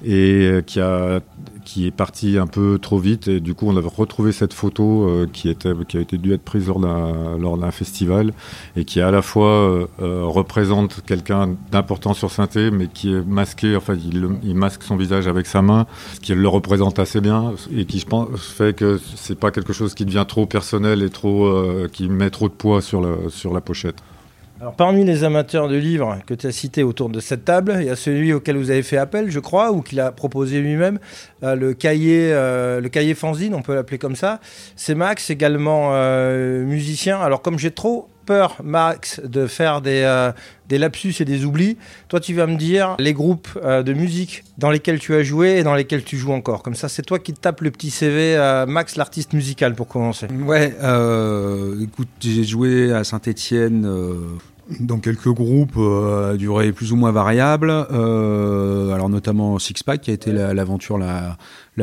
et 0.05 0.61
qui, 0.67 0.81
a, 0.81 1.21
qui 1.65 1.87
est 1.87 1.91
parti 1.91 2.39
un 2.39 2.47
peu 2.47 2.79
trop 2.81 2.99
vite 2.99 3.29
et 3.29 3.41
du 3.41 3.55
coup 3.55 3.69
on 3.69 3.77
avait 3.77 3.89
retrouver 3.89 4.33
cette 4.33 4.53
photo 4.53 5.09
euh, 5.09 5.27
qui, 5.33 5.49
était, 5.49 5.73
qui 5.89 5.97
a 5.97 6.01
été 6.01 6.19
dû 6.19 6.33
être 6.33 6.43
prise 6.43 6.67
lors 6.67 6.81
d'un, 6.81 7.39
lors 7.39 7.57
d'un 7.57 7.71
festival 7.71 8.33
et 8.77 8.85
qui 8.85 9.01
à 9.01 9.11
la 9.11 9.23
fois 9.23 9.49
euh, 9.49 9.87
euh, 10.01 10.25
représente 10.25 11.03
quelqu'un 11.07 11.57
d'important 11.71 12.15
sur 12.15 12.31
synthé, 12.31 12.71
mais 12.71 12.89
qui 12.89 13.13
est 13.13 13.27
masqué, 13.27 13.77
enfin 13.77 13.95
il, 13.95 14.29
il, 14.43 14.55
masque 14.55 14.83
son 14.83 14.97
visage 14.97 15.29
avec 15.29 15.47
sa 15.47 15.63
main, 15.63 15.87
ce 16.15 16.21
qui 16.21 16.35
le 16.35 16.49
représente 16.49 16.99
assez 16.99 17.21
bien 17.21 17.53
et 17.75 17.85
qui 17.85 17.99
je 17.99 18.07
pense 18.07 18.41
fait 18.41 18.75
que 18.75 19.01
c'est 19.17 19.39
pas 19.39 19.51
quelque 19.51 19.73
chose 19.73 19.95
qui 19.95 20.05
devient 20.05 20.25
trop 20.27 20.47
personnel 20.47 21.03
et 21.03 21.11
trop 21.11 21.53
qui 21.93 22.09
met 22.09 22.31
trop 22.31 22.49
de 22.49 22.55
poids 22.55 22.81
sur 22.81 23.01
la, 23.01 23.29
sur 23.29 23.53
la 23.53 23.61
pochette. 23.61 23.97
Alors, 24.63 24.77
parmi 24.77 25.05
les 25.05 25.25
amateurs 25.25 25.67
de 25.67 25.75
livres 25.75 26.19
que 26.25 26.35
tu 26.35 26.47
as 26.47 26.53
cités 26.53 26.85
autour 26.85 27.09
de 27.09 27.19
cette 27.19 27.45
table, 27.45 27.79
il 27.81 27.87
y 27.87 27.91
a 27.91 27.97
celui 27.97 28.33
auquel 28.33 28.57
vous 28.57 28.71
avez 28.71 28.85
fait 28.85 28.97
appel, 28.97 29.29
je 29.29 29.41
crois, 29.41 29.73
ou 29.73 29.83
qu'il 29.83 29.99
a 29.99 30.13
proposé 30.13 30.61
lui-même, 30.61 31.01
euh, 31.43 31.57
le 31.57 31.75
cahier, 31.75 32.31
euh, 32.33 32.81
le 32.81 32.89
cahier 32.89 33.15
fanzine, 33.15 33.57
on 33.57 33.63
peut 33.63 33.75
l'appeler 33.75 33.99
comme 33.99 34.15
ça. 34.15 34.39
C'est 34.77 34.95
Max, 34.95 35.31
également 35.31 35.91
euh, 35.95 36.65
musicien. 36.65 37.19
Alors, 37.21 37.43
comme 37.43 37.59
j'ai 37.59 37.73
trop 37.73 38.09
peur, 38.25 38.59
Max, 38.63 39.21
de 39.25 39.49
faire 39.49 39.81
des, 39.81 40.31
lapsus 40.71 41.15
et 41.19 41.25
des 41.25 41.45
oublis, 41.45 41.77
toi, 42.07 42.21
tu 42.21 42.33
vas 42.33 42.47
me 42.47 42.55
dire 42.55 42.95
les 43.01 43.15
groupes 43.15 43.59
de 43.61 43.93
musique 43.93 44.45
dans 44.59 44.71
lesquels 44.71 45.01
tu 45.01 45.13
as 45.17 45.25
joué 45.25 45.59
et 45.59 45.65
dans 45.65 45.75
lesquels 45.75 46.05
tu 46.05 46.17
joues 46.17 46.33
encore. 46.33 46.63
Comme 46.63 46.77
ça, 46.77 46.89
c'est 46.89 47.03
toi 47.03 47.19
qui 47.19 47.33
tapes 47.33 47.63
le 47.63 47.73
petit 47.73 47.91
CV 47.91 48.37
Max, 48.69 48.95
l'artiste 48.95 49.33
musical, 49.33 49.75
pour 49.75 49.89
commencer. 49.89 50.29
Ouais, 50.47 50.69
écoute, 51.83 52.09
j'ai 52.21 52.45
joué 52.45 52.93
à 52.93 53.03
Saint-Etienne 53.03 53.85
dans 54.81 54.99
quelques 54.99 55.29
groupes 55.29 55.77
euh, 55.77 56.33
à 56.33 56.37
durée 56.37 56.73
plus 56.73 56.93
ou 56.93 56.97
moins 56.97 57.13
variable, 57.13 57.71
euh, 57.71 58.93
alors 58.93 59.09
notamment 59.09 59.59
Sixpack 59.59 60.01
qui 60.01 60.11
a 60.11 60.15
été 60.15 60.33
l'aventure 60.33 60.99
la, 60.99 61.37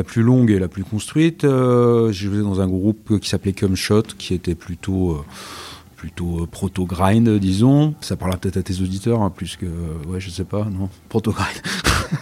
plus 0.04 0.22
longue 0.22 0.52
et 0.52 0.60
la 0.60 0.68
plus 0.68 0.84
construite. 0.84 1.44
Euh, 1.44 2.12
J'ai 2.12 2.28
joué 2.28 2.40
dans 2.40 2.62
un 2.62 2.68
groupe 2.68 3.20
qui 3.20 3.30
s'appelait 3.30 3.54
Cum 3.54 3.76
Shot 3.76 4.04
qui 4.18 4.34
était 4.34 4.56
plutôt 4.56 5.12
euh, 5.12 5.26
plutôt 6.00 6.48
proto-grind, 6.50 7.30
disons. 7.40 7.94
Ça 8.00 8.16
parlera 8.16 8.40
peut-être 8.40 8.56
à 8.56 8.64
tes 8.64 8.82
auditeurs, 8.82 9.22
hein, 9.22 9.30
plus 9.30 9.58
que. 9.58 9.66
Ouais, 10.08 10.22
je 10.22 10.30
sais 10.30 10.46
pas, 10.46 10.64
non 10.64 10.88
Proto-grind. 11.10 11.62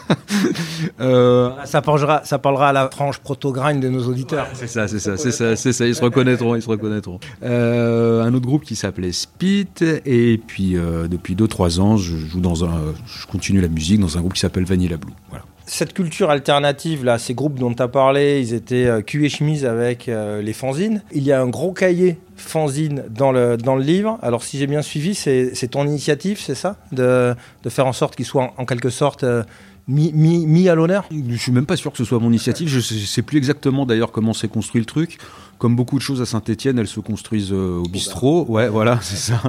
euh... 1.00 1.52
ça, 1.66 1.84
parlera, 1.84 2.22
ça 2.26 2.40
parlera 2.40 2.70
à 2.70 2.74
la 2.74 2.90
frange 2.90 3.20
proto-grind 3.20 3.80
de 3.80 3.90
nos 3.90 4.04
auditeurs. 4.08 4.48
c'est 4.54 4.66
ça, 4.66 4.88
c'est 4.88 4.98
ça, 4.98 5.16
c'est 5.16 5.32
ça, 5.32 5.56
c'est 5.56 5.74
ça, 5.74 5.86
ils 5.86 5.94
se 5.94 6.02
reconnaîtront, 6.02 6.56
ils 6.56 6.62
se 6.64 6.70
reconnaîtront. 6.70 7.20
Euh, 7.44 8.24
un 8.24 8.34
autre 8.34 8.48
groupe 8.48 8.64
qui 8.64 8.76
s'appelait 8.76 9.12
Spit, 9.12 9.68
et 10.06 10.40
puis 10.40 10.76
euh, 10.76 11.08
depuis 11.08 11.36
2-3 11.36 11.80
ans, 11.80 11.98
je 11.98 12.18
joue 12.18 12.40
dans 12.40 12.66
un. 12.66 12.96
Je 13.06 13.28
continue 13.28 13.62
la 13.62 13.68
musique 13.68 14.00
dans 14.00 14.18
un 14.18 14.22
groupe 14.22 14.34
qui 14.34 14.40
s'appelle 14.40 14.66
Vanilla 14.66 14.98
Blue. 14.98 15.14
Voilà 15.30 15.46
cette 15.68 15.94
culture 15.94 16.30
alternative, 16.30 17.04
là, 17.04 17.20
ces 17.20 17.34
groupes 17.34 17.60
dont 17.60 17.74
tu 17.74 17.84
as 17.84 17.88
parlé, 17.90 18.40
ils 18.40 18.54
étaient 18.54 18.88
euh, 18.88 19.02
et 19.14 19.30
chemise 19.30 19.66
avec 19.66 20.08
euh, 20.08 20.42
les 20.42 20.54
fanzines. 20.54 21.04
Il 21.12 21.24
y 21.24 21.32
a 21.32 21.42
un 21.42 21.48
gros 21.48 21.74
cahier 21.74 22.18
fanzine 22.38 23.04
dans 23.10 23.32
le, 23.32 23.58
livre. 23.80 24.18
Alors, 24.22 24.44
si 24.44 24.58
j'ai 24.58 24.68
bien 24.68 24.82
suivi, 24.82 25.14
c'est 25.14 25.68
ton 25.70 25.86
initiative, 25.86 26.40
c'est 26.40 26.56
ça? 26.56 26.78
De, 26.92 27.36
de, 27.64 27.70
faire 27.70 27.86
en 27.86 27.94
sorte 27.94 28.16
qu'il 28.16 28.26
soit 28.26 28.54
en, 28.58 28.66
quelque 28.66 28.90
sorte 28.90 29.24
euh, 29.24 29.44
mis, 29.88 30.12
mis, 30.12 30.70
à 30.70 30.76
l'honneur? 30.76 31.08
Je 31.12 31.36
suis 31.36 31.52
même 31.52 31.66
pas 31.66 31.78
sûr 31.78 31.92
que 31.92 31.98
ce 31.98 32.06
soit 32.06 32.20
mon 32.20 32.30
initiative. 32.30 32.68
Je 32.68 32.80
sais, 32.80 32.96
sais 32.96 33.22
plus 33.22 33.38
exactement 33.38 33.86
d'ailleurs 33.86 34.12
comment 34.12 34.34
s'est 34.34 34.48
construit 34.48 34.82
le 34.82 34.86
truc 34.86 35.18
comme 35.58 35.76
beaucoup 35.76 35.98
de 35.98 36.02
choses 36.02 36.22
à 36.22 36.26
Saint-Etienne, 36.26 36.78
elles 36.80 36.88
se 36.88 37.00
construisent 37.00 37.52
euh, 37.52 37.80
au 37.80 37.88
bistrot. 37.88 38.46
Ouais, 38.48 38.70
voilà, 38.70 39.00
c'est 39.02 39.18
ça. 39.18 39.42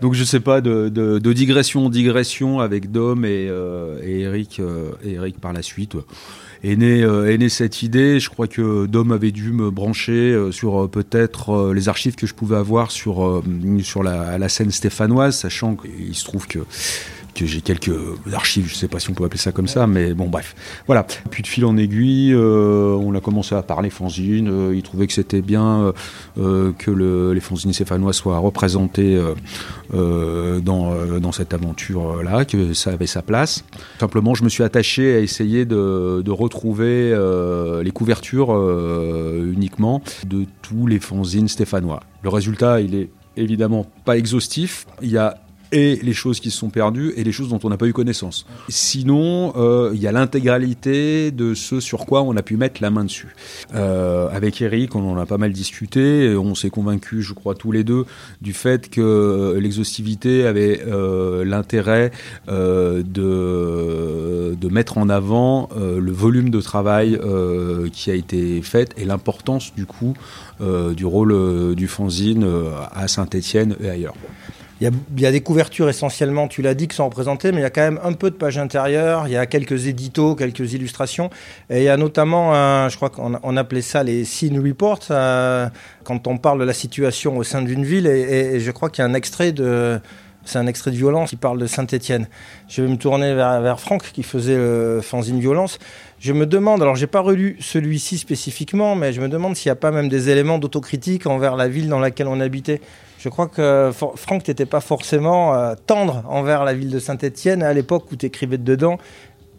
Donc 0.00 0.14
je 0.14 0.24
sais 0.24 0.40
pas, 0.40 0.60
de, 0.60 1.18
digression 1.32 1.86
en 1.86 1.90
digression 1.90 2.60
avec 2.60 2.90
Dom 2.90 3.24
et, 3.24 3.48
euh, 3.48 4.00
Eric, 4.02 4.60
euh, 4.60 4.92
et 5.04 5.12
Eric 5.12 5.40
par 5.40 5.52
la 5.52 5.62
suite. 5.62 5.96
Est 6.64 6.76
née, 6.76 7.00
est 7.00 7.38
née 7.38 7.48
cette 7.48 7.82
idée. 7.82 8.20
Je 8.20 8.30
crois 8.30 8.46
que 8.46 8.86
Dom 8.86 9.10
avait 9.10 9.32
dû 9.32 9.50
me 9.50 9.72
brancher 9.72 10.40
sur 10.52 10.88
peut-être 10.88 11.72
les 11.74 11.88
archives 11.88 12.14
que 12.14 12.28
je 12.28 12.34
pouvais 12.34 12.54
avoir 12.54 12.92
sur, 12.92 13.42
sur 13.82 14.04
la, 14.04 14.38
la 14.38 14.48
scène 14.48 14.70
stéphanoise, 14.70 15.36
sachant 15.36 15.74
qu'il 15.74 16.14
se 16.14 16.24
trouve 16.24 16.46
que 16.46 16.60
que 17.34 17.46
j'ai 17.46 17.60
quelques 17.60 17.92
archives, 18.32 18.68
je 18.68 18.74
sais 18.74 18.88
pas 18.88 18.98
si 18.98 19.10
on 19.10 19.14
peut 19.14 19.24
appeler 19.24 19.38
ça 19.38 19.52
comme 19.52 19.68
ça, 19.68 19.86
mais 19.86 20.14
bon 20.14 20.28
bref. 20.28 20.54
Voilà. 20.86 21.06
Puis 21.30 21.42
de 21.42 21.46
fil 21.46 21.64
en 21.64 21.76
aiguille, 21.76 22.34
on 22.34 23.14
a 23.14 23.20
commencé 23.20 23.54
à 23.54 23.62
parler 23.62 23.90
fanzine. 23.90 24.72
il 24.74 24.82
trouvait 24.82 25.06
que 25.06 25.12
c'était 25.12 25.42
bien 25.42 25.92
que 26.36 26.90
le, 26.90 27.32
les 27.32 27.40
fanzines 27.40 27.72
stéphanois 27.72 28.12
soient 28.12 28.38
représentés 28.38 29.20
dans, 29.92 31.18
dans 31.20 31.32
cette 31.32 31.54
aventure-là, 31.54 32.44
que 32.44 32.74
ça 32.74 32.90
avait 32.90 33.06
sa 33.06 33.22
place. 33.22 33.64
Simplement, 33.98 34.34
je 34.34 34.44
me 34.44 34.48
suis 34.48 34.62
attaché 34.62 35.14
à 35.14 35.18
essayer 35.20 35.64
de, 35.64 36.22
de 36.24 36.30
retrouver 36.30 37.16
les 37.82 37.90
couvertures 37.90 38.52
uniquement 39.42 40.02
de 40.26 40.44
tous 40.62 40.86
les 40.86 41.00
fanzines 41.00 41.48
stéphanois. 41.48 42.02
Le 42.22 42.28
résultat, 42.28 42.80
il 42.80 42.94
est 42.94 43.10
évidemment 43.36 43.86
pas 44.04 44.16
exhaustif. 44.16 44.86
Il 45.00 45.10
y 45.10 45.18
a 45.18 45.38
et 45.72 45.98
les 46.02 46.12
choses 46.12 46.38
qui 46.38 46.50
se 46.50 46.58
sont 46.58 46.68
perdues 46.70 47.12
et 47.16 47.24
les 47.24 47.32
choses 47.32 47.48
dont 47.48 47.58
on 47.64 47.70
n'a 47.70 47.78
pas 47.78 47.86
eu 47.86 47.92
connaissance. 47.92 48.46
Sinon, 48.68 49.54
euh, 49.56 49.90
il 49.94 50.00
y 50.00 50.06
a 50.06 50.12
l'intégralité 50.12 51.30
de 51.30 51.54
ce 51.54 51.80
sur 51.80 52.04
quoi 52.06 52.22
on 52.22 52.36
a 52.36 52.42
pu 52.42 52.56
mettre 52.56 52.82
la 52.82 52.90
main 52.90 53.04
dessus. 53.04 53.34
Euh, 53.74 54.28
avec 54.30 54.60
Eric, 54.60 54.94
on 54.94 55.10
en 55.10 55.18
a 55.18 55.26
pas 55.26 55.38
mal 55.38 55.52
discuté, 55.52 56.26
et 56.26 56.36
on 56.36 56.54
s'est 56.54 56.70
convaincus, 56.70 57.24
je 57.26 57.32
crois, 57.32 57.54
tous 57.54 57.72
les 57.72 57.84
deux, 57.84 58.04
du 58.42 58.52
fait 58.52 58.90
que 58.90 59.56
l'exhaustivité 59.58 60.46
avait 60.46 60.82
euh, 60.86 61.44
l'intérêt 61.44 62.12
de, 62.48 63.02
de 64.54 64.68
mettre 64.68 64.98
en 64.98 65.08
avant 65.08 65.70
le 65.76 66.12
volume 66.12 66.50
de 66.50 66.60
travail 66.60 67.18
qui 67.92 68.10
a 68.10 68.14
été 68.14 68.60
fait 68.62 68.92
et 68.98 69.04
l'importance 69.04 69.72
du 69.74 69.86
coup 69.86 70.14
du 70.60 71.06
rôle 71.06 71.74
du 71.74 71.88
fanzine 71.88 72.46
à 72.92 73.08
Saint-Étienne 73.08 73.76
et 73.82 73.88
ailleurs. 73.88 74.14
Il 74.82 75.20
y, 75.20 75.26
a, 75.26 75.30
des 75.30 75.42
couvertures 75.42 75.88
essentiellement, 75.88 76.48
tu 76.48 76.60
l'as 76.60 76.74
dit, 76.74 76.88
qui 76.88 76.96
sont 76.96 77.04
représentées, 77.04 77.52
mais 77.52 77.58
il 77.58 77.62
y 77.62 77.66
a 77.66 77.70
quand 77.70 77.82
même 77.82 78.00
un 78.02 78.14
peu 78.14 78.30
de 78.30 78.34
pages 78.34 78.58
intérieures, 78.58 79.28
il 79.28 79.32
y 79.32 79.36
a 79.36 79.46
quelques 79.46 79.86
éditos, 79.86 80.34
quelques 80.34 80.72
illustrations, 80.72 81.30
et 81.70 81.78
il 81.78 81.84
y 81.84 81.88
a 81.88 81.96
notamment, 81.96 82.88
je 82.88 82.96
crois 82.96 83.08
qu'on 83.08 83.56
appelait 83.56 83.80
ça 83.80 84.02
les 84.02 84.24
scene 84.24 84.58
reports, 84.58 84.98
euh, 85.12 85.68
quand 86.02 86.26
on 86.26 86.36
parle 86.36 86.58
de 86.58 86.64
la 86.64 86.72
situation 86.72 87.38
au 87.38 87.44
sein 87.44 87.62
d'une 87.62 87.84
ville, 87.84 88.08
et, 88.08 88.58
je 88.58 88.70
crois 88.72 88.90
qu'il 88.90 89.04
y 89.04 89.06
a 89.06 89.10
un 89.10 89.14
extrait 89.14 89.52
de... 89.52 90.00
C'est 90.44 90.58
un 90.58 90.66
extrait 90.66 90.90
de 90.90 90.96
violence 90.96 91.30
qui 91.30 91.36
parle 91.36 91.58
de 91.58 91.66
Saint-Étienne. 91.66 92.26
Je 92.68 92.82
vais 92.82 92.88
me 92.88 92.96
tourner 92.96 93.34
vers, 93.34 93.78
Franck 93.78 94.10
qui 94.12 94.22
faisait 94.22 94.56
le 94.56 95.00
fanzine 95.02 95.38
violence. 95.38 95.78
Je 96.18 96.32
me 96.32 96.46
demande, 96.46 96.82
alors 96.82 96.96
j'ai 96.96 97.06
pas 97.06 97.20
relu 97.20 97.56
celui-ci 97.60 98.18
spécifiquement, 98.18 98.96
mais 98.96 99.12
je 99.12 99.20
me 99.20 99.28
demande 99.28 99.56
s'il 99.56 99.68
n'y 99.68 99.72
a 99.72 99.76
pas 99.76 99.90
même 99.90 100.08
des 100.08 100.30
éléments 100.30 100.58
d'autocritique 100.58 101.26
envers 101.26 101.56
la 101.56 101.68
ville 101.68 101.88
dans 101.88 102.00
laquelle 102.00 102.26
on 102.26 102.40
habitait. 102.40 102.80
Je 103.18 103.28
crois 103.28 103.46
que 103.46 103.92
Franck, 103.92 104.48
n'était 104.48 104.66
pas 104.66 104.80
forcément 104.80 105.54
euh, 105.54 105.74
tendre 105.86 106.24
envers 106.28 106.64
la 106.64 106.74
ville 106.74 106.90
de 106.90 106.98
Saint-Étienne 106.98 107.62
à 107.62 107.72
l'époque 107.72 108.10
où 108.10 108.16
tu 108.16 108.26
écrivais 108.26 108.58
dedans, 108.58 108.98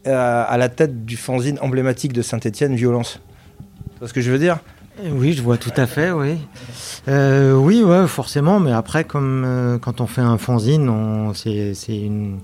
euh, 0.05 0.43
à 0.45 0.57
la 0.57 0.67
tête 0.67 1.05
du 1.05 1.15
fanzine 1.15 1.57
emblématique 1.61 2.11
de 2.11 2.21
Saint-Étienne, 2.21 2.75
Violence. 2.75 3.21
Tu 3.93 3.99
vois 3.99 4.09
ce 4.09 4.13
que 4.13 4.19
je 4.19 4.29
veux 4.29 4.39
dire? 4.39 4.59
Oui, 5.01 5.33
je 5.33 5.41
vois 5.41 5.57
tout 5.57 5.71
à 5.75 5.87
fait, 5.87 6.11
oui. 6.11 6.37
Euh, 7.07 7.53
oui, 7.53 7.83
forcément, 8.07 8.59
mais 8.59 8.71
après, 8.71 9.03
comme 9.03 9.79
quand 9.81 10.01
on 10.01 10.07
fait 10.07 10.21
un 10.21 10.37
fanzine, 10.37 10.91
c'est 11.33 11.75
une, 11.87 12.39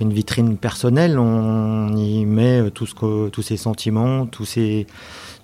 vitrine 0.00 0.56
personnelle, 0.56 1.18
on 1.18 1.94
y 1.96 2.24
met 2.24 2.70
tout 2.70 2.86
ce 2.86 3.28
tous 3.28 3.42
ses 3.42 3.56
sentiments, 3.56 4.26
tous 4.26 4.44
ses, 4.44 4.86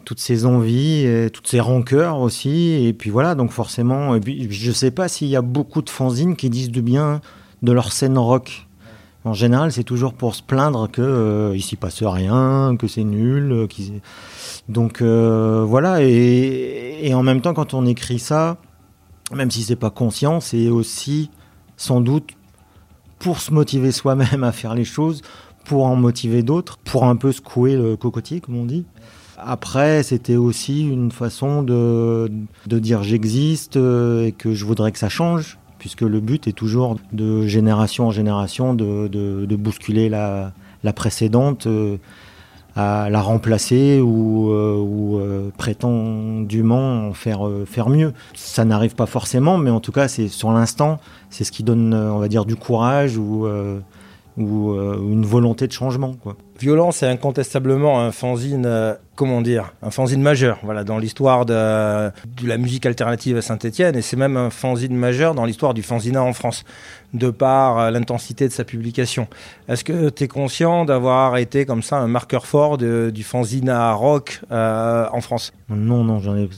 toutes 0.05 0.21
ces 0.21 0.47
envies, 0.47 1.07
toutes 1.33 1.49
ces 1.49 1.61
rancœurs 1.61 2.19
aussi. 2.21 2.87
Et 2.87 2.93
puis 2.93 3.11
voilà, 3.11 3.35
donc 3.35 3.51
forcément, 3.51 4.19
je 4.25 4.73
sais 4.73 4.91
pas 4.91 5.09
s'il 5.09 5.29
y 5.29 5.37
a 5.37 5.43
beaucoup 5.43 5.83
de 5.83 5.91
fanzines 5.91 6.37
qui 6.37 6.51
disent 6.51 6.71
du 6.71 6.83
bien 6.83 7.21
de 7.63 7.73
leur 7.73 7.93
scène 7.93 8.19
rock. 8.19 8.66
En 9.27 9.33
général, 9.33 9.73
c'est 9.73 9.83
toujours 9.83 10.15
pour 10.15 10.37
se 10.37 10.43
plaindre 10.43 10.89
que 10.89 11.03
euh, 11.03 11.57
ici 11.57 11.75
passe 11.75 12.01
rien, 12.01 12.77
que 12.79 12.87
c'est 12.87 13.03
nul. 13.03 13.51
Euh, 13.51 13.67
donc 14.69 15.03
euh, 15.03 15.65
voilà, 15.67 16.01
et, 16.01 17.13
en 17.13 17.25
même 17.25 17.41
temps, 17.41 17.53
quand 17.53 17.75
on 17.75 17.87
écrit 17.87 18.21
ça, 18.21 18.57
même 19.35 19.51
si 19.51 19.65
c'est 19.65 19.75
pas 19.75 19.91
conscient, 19.91 20.39
c'est 20.39 20.69
aussi 20.69 21.31
sans 21.77 22.01
doute 22.01 22.31
pour 23.19 23.41
se 23.41 23.53
motiver 23.53 23.91
soi-même 23.91 24.45
à 24.45 24.53
faire 24.53 24.77
les 24.77 24.85
choses, 24.85 25.23
pour 25.65 25.87
en 25.87 25.97
motiver 25.97 26.45
d'autres, 26.45 26.79
pour 26.79 27.03
un 27.03 27.17
peu 27.17 27.33
secouer 27.33 27.75
le 27.75 27.97
cocotier, 27.97 28.41
comme 28.41 28.55
on 28.55 28.65
dit. 28.65 28.87
Après, 29.39 30.05
c'était 30.05 30.37
aussi 30.37 30.87
une 30.87 31.11
façon 31.11 31.65
de, 31.65 32.31
de 32.67 32.79
dire 32.79 33.03
j'existe 33.03 33.77
euh, 33.77 34.27
et 34.27 34.33
que 34.33 34.55
je 34.55 34.65
voudrais 34.65 34.93
que 34.93 35.01
ça 35.01 35.09
change, 35.09 35.59
puisque 35.87 36.01
le 36.01 36.19
but 36.19 36.49
est 36.49 36.53
toujours 36.53 36.97
de 37.13 37.47
génération 37.47 38.09
en 38.09 38.11
génération 38.11 38.75
de, 38.75 39.07
de, 39.07 39.55
bousculer 39.55 40.09
la, 40.09 40.51
la 40.83 40.93
précédente, 40.93 41.69
euh, 41.69 41.97
à 42.75 43.09
la 43.09 43.21
remplacer 43.21 44.01
ou, 44.01 44.51
euh, 44.51 44.75
ou 44.75 45.21
prétendument 45.57 47.07
en 47.07 47.13
faire, 47.13 47.49
faire 47.67 47.89
mieux. 47.89 48.15
Ça 48.35 48.65
n'arrive 48.65 48.97
pas 48.97 49.07
forcément, 49.07 49.59
mais 49.59 49.71
en 49.71 49.79
tout 49.79 49.93
cas, 49.93 50.09
c'est 50.09 50.27
sur 50.27 50.51
l'instant, 50.51 50.99
c'est 51.31 51.45
ce 51.45 51.53
qui 51.53 51.63
donne, 51.63 51.95
on 51.95 52.19
va 52.19 52.27
dire, 52.27 52.47
du 52.47 52.57
courage 52.57 53.17
ou 53.17 53.47
ou 54.39 54.73
euh, 54.73 54.99
une 55.01 55.25
volonté 55.25 55.67
de 55.67 55.73
changement. 55.73 56.15
Quoi. 56.23 56.37
Violence 56.61 57.03
est 57.03 57.07
incontestablement 57.07 58.01
un 58.01 58.13
fanzine, 58.13 58.67
euh, 58.67 58.95
comment 59.15 59.41
dire, 59.41 59.73
un 59.83 59.91
fanzine 59.91 60.21
majeur 60.21 60.59
voilà, 60.63 60.85
dans 60.85 60.99
l'histoire 60.99 61.47
de, 61.47 62.09
de, 62.09 62.47
la 62.47 62.59
musique 62.59 62.85
alternative 62.85 63.39
à 63.39 63.43
Saint-Etienne, 63.43 63.97
et 63.97 64.03
c'est 64.03 64.17
même 64.17 64.37
un 64.37 64.51
fanzine 64.51 64.95
majeur 64.95 65.35
dans 65.35 65.47
l'histoire 65.47 65.73
du 65.73 65.83
fanzina 65.83 66.23
en 66.23 66.35
France, 66.35 66.65
de 67.15 67.31
par 67.31 67.79
euh, 67.79 67.91
l'intensité 67.91 68.47
de 68.47 68.53
sa 68.53 68.65
publication. 68.65 69.27
Est-ce 69.69 69.85
que 69.85 70.11
tu 70.11 70.25
es 70.25 70.29
conscient 70.29 70.85
d'avoir 70.85 71.39
été 71.39 71.65
comme 71.65 71.83
ça 71.83 71.97
un 71.97 72.09
marqueur 72.09 72.47
fort 72.47 72.77
de, 72.77 73.11
du 73.13 73.23
fanzina 73.23 73.93
rock 73.95 74.41
en 74.51 75.21
France? 75.21 75.53
Non, 75.71 76.05
non, 76.05 76.21
j'en 76.21 76.37
ai 76.37 76.49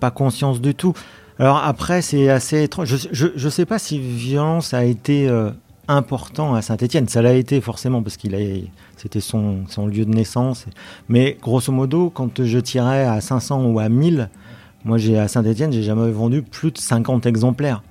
pas 0.00 0.10
conscience 0.10 0.60
du 0.60 0.74
tout. 0.74 0.94
Alors 1.38 1.62
après, 1.62 2.00
c'est 2.00 2.30
assez 2.30 2.62
étrange. 2.62 2.94
Je 3.12 3.44
ne 3.44 3.50
sais 3.50 3.66
pas 3.66 3.78
si 3.78 3.98
Violence 3.98 4.72
a 4.72 4.84
été 4.84 5.28
important 5.88 6.54
à 6.54 6.62
Saint-Étienne. 6.62 7.08
Ça 7.08 7.22
l'a 7.22 7.34
été 7.34 7.60
forcément 7.60 8.02
parce 8.02 8.16
qu'il 8.16 8.36
c'était 8.96 9.20
son, 9.20 9.64
son, 9.68 9.86
lieu 9.86 10.04
de 10.04 10.14
naissance. 10.14 10.66
Mais 11.08 11.38
grosso 11.40 11.72
modo, 11.72 12.10
quand 12.10 12.42
je 12.42 12.58
tirais 12.58 13.04
à 13.04 13.20
500 13.20 13.64
ou 13.66 13.78
à 13.78 13.88
1000, 13.88 14.28
moi 14.84 14.98
j'ai 14.98 15.18
à 15.18 15.28
Saint-Étienne, 15.28 15.72
j'ai 15.72 15.82
jamais 15.82 16.10
vendu 16.10 16.42
plus 16.42 16.70
de 16.70 16.78
50 16.78 17.26
exemplaires. 17.26 17.82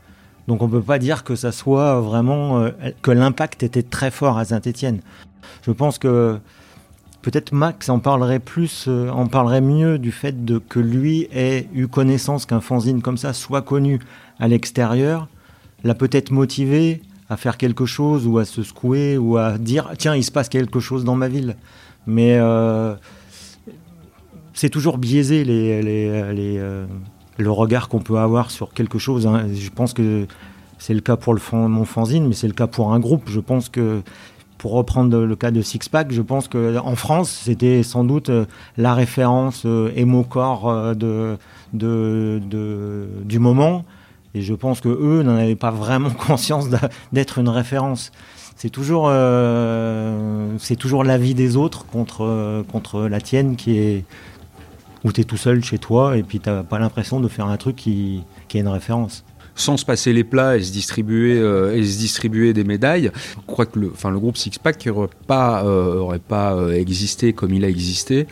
Donc 0.48 0.62
on 0.62 0.70
peut 0.70 0.82
pas 0.82 1.00
dire 1.00 1.24
que 1.24 1.36
ça 1.36 1.52
soit 1.52 2.00
vraiment 2.02 2.60
euh, 2.60 2.72
que 3.02 3.12
l'impact 3.12 3.64
était 3.64 3.84
très 3.84 4.12
fort 4.12 4.38
à 4.38 4.46
Saint-Étienne. 4.46 5.00
Je 5.64 5.72
pense 5.72 5.98
que 5.98 6.38
peut-être 7.22 7.52
Max 7.52 7.90
en 7.90 8.00
parlerait 8.00 8.40
plus, 8.40 8.86
euh, 8.88 9.26
parlerait 9.32 9.62
mieux 9.62 9.98
du 9.98 10.12
fait 10.12 10.36
que 10.70 10.80
lui 10.80 11.28
ait 11.34 11.68
eu 11.74 11.88
connaissance 11.88 12.46
qu'un 12.46 12.62
fanzine 12.62 13.02
comme 13.02 13.18
ça 13.18 13.34
soit 13.34 13.64
connu 13.64 14.00
à 14.40 14.48
l'extérieur, 14.48 15.28
l'a 15.84 15.96
peut-être 15.96 16.32
motivé 16.32 17.02
à 17.30 17.38
faire 17.38 17.58
quelque 17.58 17.86
chose 17.86 18.28
ou 18.28 18.38
à 18.38 18.46
se 18.46 18.64
secouer 18.64 19.18
ou 19.18 19.38
à 19.38 19.58
dire 19.58 19.92
tiens 19.98 20.16
il 20.16 20.24
se 20.24 20.32
passe 20.32 20.50
quelque 20.50 20.80
chose 20.80 21.04
dans 21.04 21.16
ma 21.16 21.28
ville 21.28 21.56
mais 22.06 22.38
euh, 22.38 22.96
c'est 24.54 24.70
toujours 24.70 24.98
biaisé 24.98 25.44
les, 25.44 25.82
les, 25.82 26.34
les 26.34 26.58
euh, 26.58 26.86
le 27.38 27.52
regard 27.52 27.90
qu'on 27.90 28.00
peut 28.00 28.18
avoir 28.18 28.52
sur 28.52 28.74
quelque 28.74 29.00
chose 29.00 29.26
hein. 29.26 29.48
je 29.54 29.70
pense 29.70 29.94
que 29.94 30.28
c'est 30.78 30.94
le 30.94 31.02
cas 31.02 31.16
pour 31.16 31.34
le 31.34 31.42
mon 31.68 31.86
fanzine 31.86 32.28
mais 32.28 32.36
c'est 32.36 32.48
le 32.48 32.54
cas 32.54 32.68
pour 32.68 32.94
un 32.94 33.00
groupe 33.00 33.24
je 33.28 33.40
pense 33.40 33.70
que 33.70 34.02
pour 34.58 34.72
reprendre 34.72 35.20
le 35.20 35.36
cas 35.36 35.52
de 35.52 35.62
Sixpack, 35.62 36.12
je 36.12 36.22
pense 36.22 36.48
que 36.48 36.78
en 36.78 36.96
France, 36.96 37.30
c'était 37.30 37.84
sans 37.84 38.04
doute 38.04 38.30
euh, 38.30 38.46
la 38.78 38.96
référence 38.96 39.68
émocore 39.96 40.96
de, 40.96 41.38
de, 41.74 42.42
de, 42.50 43.08
du 43.26 43.38
moment. 43.38 43.84
Et 44.36 44.42
je 44.42 44.54
pense 44.54 44.82
que 44.82 44.90
eux 44.90 45.24
n'en 45.24 45.38
avaient 45.38 45.56
pas 45.56 45.72
vraiment 45.72 46.10
conscience 46.28 46.68
d'être 47.12 47.40
une 47.40 47.50
référence. 47.50 48.12
C'est 48.58 48.70
toujours, 48.70 49.08
euh, 49.10 50.50
c'est 50.60 50.76
toujours 50.76 51.04
l'avis 51.04 51.34
des 51.34 51.56
autres 51.56 51.86
contre, 51.86 52.64
contre 52.72 53.08
la 53.08 53.20
tienne 53.20 53.56
qui 53.56 53.78
est 53.78 54.06
où 55.04 55.12
tu 55.12 55.22
es 55.22 55.24
tout 55.24 55.38
seul 55.38 55.64
chez 55.64 55.78
toi 55.78 56.18
et 56.18 56.24
puis 56.24 56.40
tu 56.40 56.50
n'as 56.50 56.64
pas 56.64 56.80
l'impression 56.80 57.20
de 57.20 57.28
faire 57.28 57.48
un 57.48 57.58
truc 57.58 57.76
qui, 57.76 58.24
qui 58.48 58.58
est 58.58 58.62
une 58.62 58.68
référence 58.68 59.24
sans 59.58 59.78
se 59.78 59.86
passer 59.86 60.12
les 60.12 60.26
plats 60.26 60.58
et 60.58 60.62
se 60.62 60.74
distribuer, 60.74 61.40
euh, 61.40 61.78
et 61.78 61.82
se 61.86 61.98
distribuer 61.98 62.52
des 62.52 62.66
médailles. 62.66 63.10
Je 63.16 63.42
crois 63.48 63.66
que 63.66 63.80
le, 63.80 63.90
enfin, 63.94 64.12
le 64.12 64.20
groupe 64.20 64.36
Sixpack 64.36 64.86
n'aurait 64.86 65.08
pas, 65.28 65.64
euh, 65.64 65.96
aurait 66.00 66.20
pas 66.20 66.58
existé 66.74 67.32
comme 67.32 67.54
il 67.54 67.64
a 67.64 67.70
existé 67.70 68.28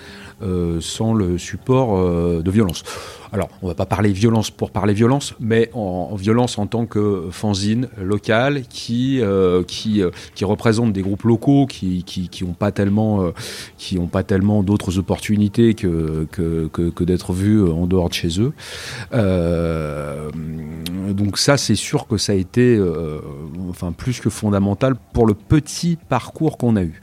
sans 0.80 1.14
le 1.14 1.38
support 1.38 1.98
de 2.42 2.52
violence 2.52 2.84
alors 3.34 3.50
on 3.64 3.68
va 3.68 3.74
pas 3.74 3.88
parler 3.88 4.14
violence 4.14 4.52
pour 4.52 4.70
parler 4.70 4.94
violence, 4.94 5.34
mais 5.40 5.72
en, 5.74 6.16
violence 6.16 6.60
en 6.60 6.68
tant 6.68 6.86
que 6.86 7.30
fanzine 7.32 7.90
locale 8.00 8.62
qui 8.70 9.22
euh, 9.22 9.64
qui, 9.64 10.04
euh, 10.04 10.12
qui 10.36 10.46
représente 10.46 10.94
des 10.94 11.02
groupes 11.02 11.24
locaux 11.24 11.66
qui 11.66 12.04
qui, 12.04 12.30
qui 12.30 12.44
ont 12.44 12.54
pas 12.54 12.72
tellement 12.72 13.24
euh, 13.24 14.24
tellement 14.28 14.62
d'autres 14.62 15.00
opportunités 15.00 15.74
que 15.74 16.28
que, 16.32 16.68
que, 16.68 17.04
d'être 17.04 17.34
vus 17.34 17.64
en 17.64 17.88
dehors 17.88 18.10
de 18.10 18.14
chez 18.14 18.40
eux. 18.40 18.54
donc 21.12 21.40
ça 21.40 21.58
c'est 21.58 21.76
sûr 21.76 22.06
que 22.06 22.18
ça 22.18 22.34
a 22.34 22.36
été 22.36 22.80
enfin 23.68 23.92
plus 23.92 24.20
que 24.20 24.30
fondamental 24.30 24.96
pour 25.12 25.26
le 25.26 25.34
petit 25.34 25.98
parcours 26.08 26.58
qu'on 26.60 26.76
a 26.76 26.84
eu. 26.84 27.02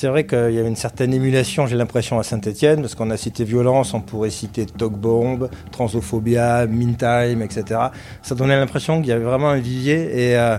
C'est 0.00 0.08
vrai 0.08 0.24
qu'il 0.24 0.52
y 0.52 0.58
avait 0.58 0.68
une 0.68 0.76
certaine 0.76 1.12
émulation, 1.12 1.66
j'ai 1.66 1.76
l'impression, 1.76 2.18
à 2.18 2.22
Saint-Etienne, 2.22 2.80
parce 2.80 2.94
qu'on 2.94 3.10
a 3.10 3.18
cité 3.18 3.44
violence, 3.44 3.92
on 3.92 4.00
pourrait 4.00 4.30
citer 4.30 4.64
Talk 4.64 4.94
Bomb, 4.94 5.50
Transophobia, 5.72 6.66
Meantime, 6.66 7.42
etc. 7.42 7.78
Ça 8.22 8.34
donnait 8.34 8.58
l'impression 8.58 9.00
qu'il 9.00 9.10
y 9.10 9.12
avait 9.12 9.26
vraiment 9.26 9.50
un 9.50 9.58
vivier 9.58 10.30
et 10.30 10.38
euh, 10.38 10.56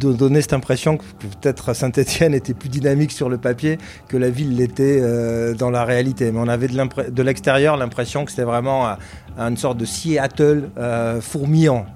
donner 0.00 0.42
cette 0.42 0.54
impression 0.54 0.96
que 0.96 1.04
peut-être 1.20 1.74
Saint-Etienne 1.74 2.34
était 2.34 2.54
plus 2.54 2.68
dynamique 2.68 3.12
sur 3.12 3.28
le 3.28 3.38
papier 3.38 3.78
que 4.08 4.16
la 4.16 4.30
ville 4.30 4.56
l'était 4.56 4.98
euh, 5.00 5.54
dans 5.54 5.70
la 5.70 5.84
réalité. 5.84 6.32
Mais 6.32 6.40
on 6.40 6.48
avait 6.48 6.66
de 6.66 7.22
l'extérieur 7.22 7.76
l'impression 7.76 8.24
que 8.24 8.32
c'était 8.32 8.42
vraiment 8.42 8.96
une 9.38 9.58
sorte 9.58 9.78
de 9.78 9.84
Seattle 9.84 10.70
euh, 10.76 11.20
fourmillant. 11.20 11.86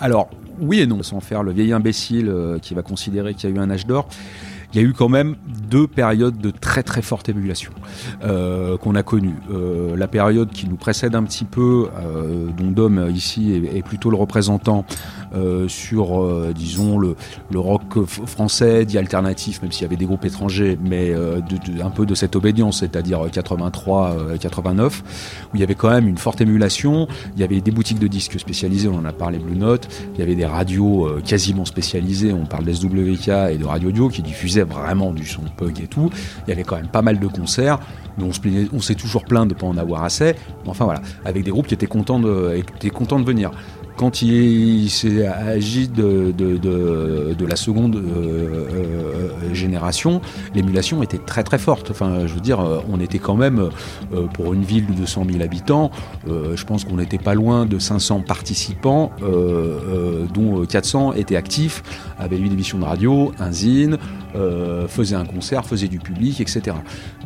Alors, 0.00 0.28
oui 0.60 0.80
et 0.80 0.86
non, 0.86 1.02
sans 1.02 1.20
faire 1.20 1.42
le 1.42 1.52
vieil 1.52 1.72
imbécile 1.72 2.30
qui 2.60 2.74
va 2.74 2.82
considérer 2.82 3.32
qu'il 3.32 3.48
y 3.48 3.52
a 3.54 3.56
eu 3.56 3.58
un 3.58 3.70
âge 3.70 3.86
d'or 3.86 4.06
il 4.72 4.80
y 4.80 4.84
a 4.84 4.86
eu 4.86 4.92
quand 4.92 5.08
même 5.08 5.36
deux 5.68 5.86
périodes 5.86 6.38
de 6.38 6.50
très 6.50 6.82
très 6.82 7.02
forte 7.02 7.28
émulation 7.28 7.72
euh, 8.24 8.76
qu'on 8.76 8.94
a 8.94 9.02
connues. 9.02 9.36
Euh, 9.50 9.96
la 9.96 10.08
période 10.08 10.50
qui 10.50 10.68
nous 10.68 10.76
précède 10.76 11.14
un 11.14 11.22
petit 11.24 11.44
peu, 11.44 11.88
euh, 11.96 12.46
dont 12.56 12.70
Dom 12.70 13.10
ici 13.14 13.52
est, 13.52 13.78
est, 13.78 13.82
plutôt 13.82 14.10
le 14.10 14.16
représentant 14.16 14.84
euh, 15.32 15.68
sur, 15.68 16.20
euh, 16.20 16.52
disons, 16.52 16.98
le, 16.98 17.14
le, 17.52 17.60
rock 17.60 18.04
français 18.04 18.84
dit 18.84 18.98
alternatif, 18.98 19.62
même 19.62 19.70
s'il 19.70 19.82
y 19.82 19.84
avait 19.84 19.96
des 19.96 20.06
groupes 20.06 20.24
étrangers, 20.24 20.76
mais 20.82 21.10
euh, 21.10 21.40
de, 21.40 21.82
un 21.82 21.90
peu 21.90 22.04
de 22.04 22.16
cette 22.16 22.34
obédience, 22.34 22.80
c'est-à-dire 22.80 23.20
83, 23.30 24.16
89, 24.40 25.44
où 25.52 25.56
il 25.56 25.60
y 25.60 25.62
avait 25.62 25.76
quand 25.76 25.90
même 25.90 26.08
une 26.08 26.18
forte 26.18 26.40
émulation. 26.40 27.06
Il 27.36 27.40
y 27.40 27.44
avait 27.44 27.60
des 27.60 27.70
boutiques 27.70 28.00
de 28.00 28.08
disques 28.08 28.40
spécialisées, 28.40 28.88
on 28.88 28.96
en 28.96 29.04
a 29.04 29.12
parlé 29.12 29.38
Blue 29.38 29.56
Note. 29.56 29.88
Il 30.14 30.20
y 30.20 30.22
avait 30.22 30.34
des 30.34 30.46
radios 30.46 31.08
quasiment 31.24 31.64
spécialisées, 31.64 32.32
on 32.32 32.46
parle 32.46 32.64
d'SWK 32.64 33.28
et 33.52 33.58
de 33.58 33.64
Radio 33.64 33.90
Audio 33.90 34.08
qui 34.08 34.22
diffusaient 34.22 34.59
vraiment 34.64 35.12
du 35.12 35.26
son 35.26 35.42
punk 35.56 35.80
et 35.80 35.86
tout. 35.86 36.10
Il 36.46 36.50
y 36.50 36.52
avait 36.52 36.64
quand 36.64 36.76
même 36.76 36.88
pas 36.88 37.02
mal 37.02 37.18
de 37.18 37.26
concerts. 37.26 37.78
dont 38.18 38.30
on 38.72 38.80
s'est 38.80 38.94
toujours 38.94 39.24
plaint 39.24 39.48
de 39.48 39.54
ne 39.54 39.58
pas 39.58 39.66
en 39.66 39.76
avoir 39.76 40.04
assez. 40.04 40.34
Enfin 40.66 40.84
voilà, 40.84 41.00
avec 41.24 41.44
des 41.44 41.50
groupes 41.50 41.66
qui 41.66 41.74
étaient 41.74 41.86
contents 41.86 42.20
de, 42.20 42.54
étaient 42.56 42.90
contents 42.90 43.18
de 43.18 43.24
venir 43.24 43.50
quand 44.00 44.22
il, 44.22 44.88
s'est 44.88 45.26
agi 45.26 45.86
de, 45.86 46.32
la 47.46 47.56
seconde 47.56 47.96
euh, 47.96 48.64
euh, 48.72 49.54
génération, 49.54 50.22
l'émulation 50.54 51.02
était 51.02 51.18
très 51.18 51.42
très 51.42 51.58
forte. 51.58 51.90
Enfin, 51.90 52.26
je 52.26 52.32
veux 52.32 52.40
dire, 52.40 52.66
on 52.90 52.98
était 52.98 53.18
quand 53.18 53.34
même, 53.34 53.68
pour 54.32 54.54
une 54.54 54.62
ville 54.62 54.86
de 54.86 54.94
200 54.94 55.26
000 55.30 55.42
habitants, 55.42 55.90
je 56.26 56.64
pense 56.64 56.84
qu'on 56.84 56.96
n'était 56.96 57.18
pas 57.18 57.34
loin 57.34 57.66
de 57.66 57.78
500 57.78 58.20
participants, 58.20 59.12
dont 60.32 60.64
400 60.64 61.12
étaient 61.14 61.36
actifs, 61.36 61.82
avaient 62.18 62.38
une 62.38 62.52
émission 62.52 62.78
de 62.78 62.84
radio, 62.84 63.32
un 63.38 63.52
zine, 63.52 63.98
faisaient 64.88 65.16
un 65.16 65.26
concert, 65.26 65.66
faisaient 65.66 65.88
du 65.88 65.98
public, 65.98 66.40
etc. 66.40 66.76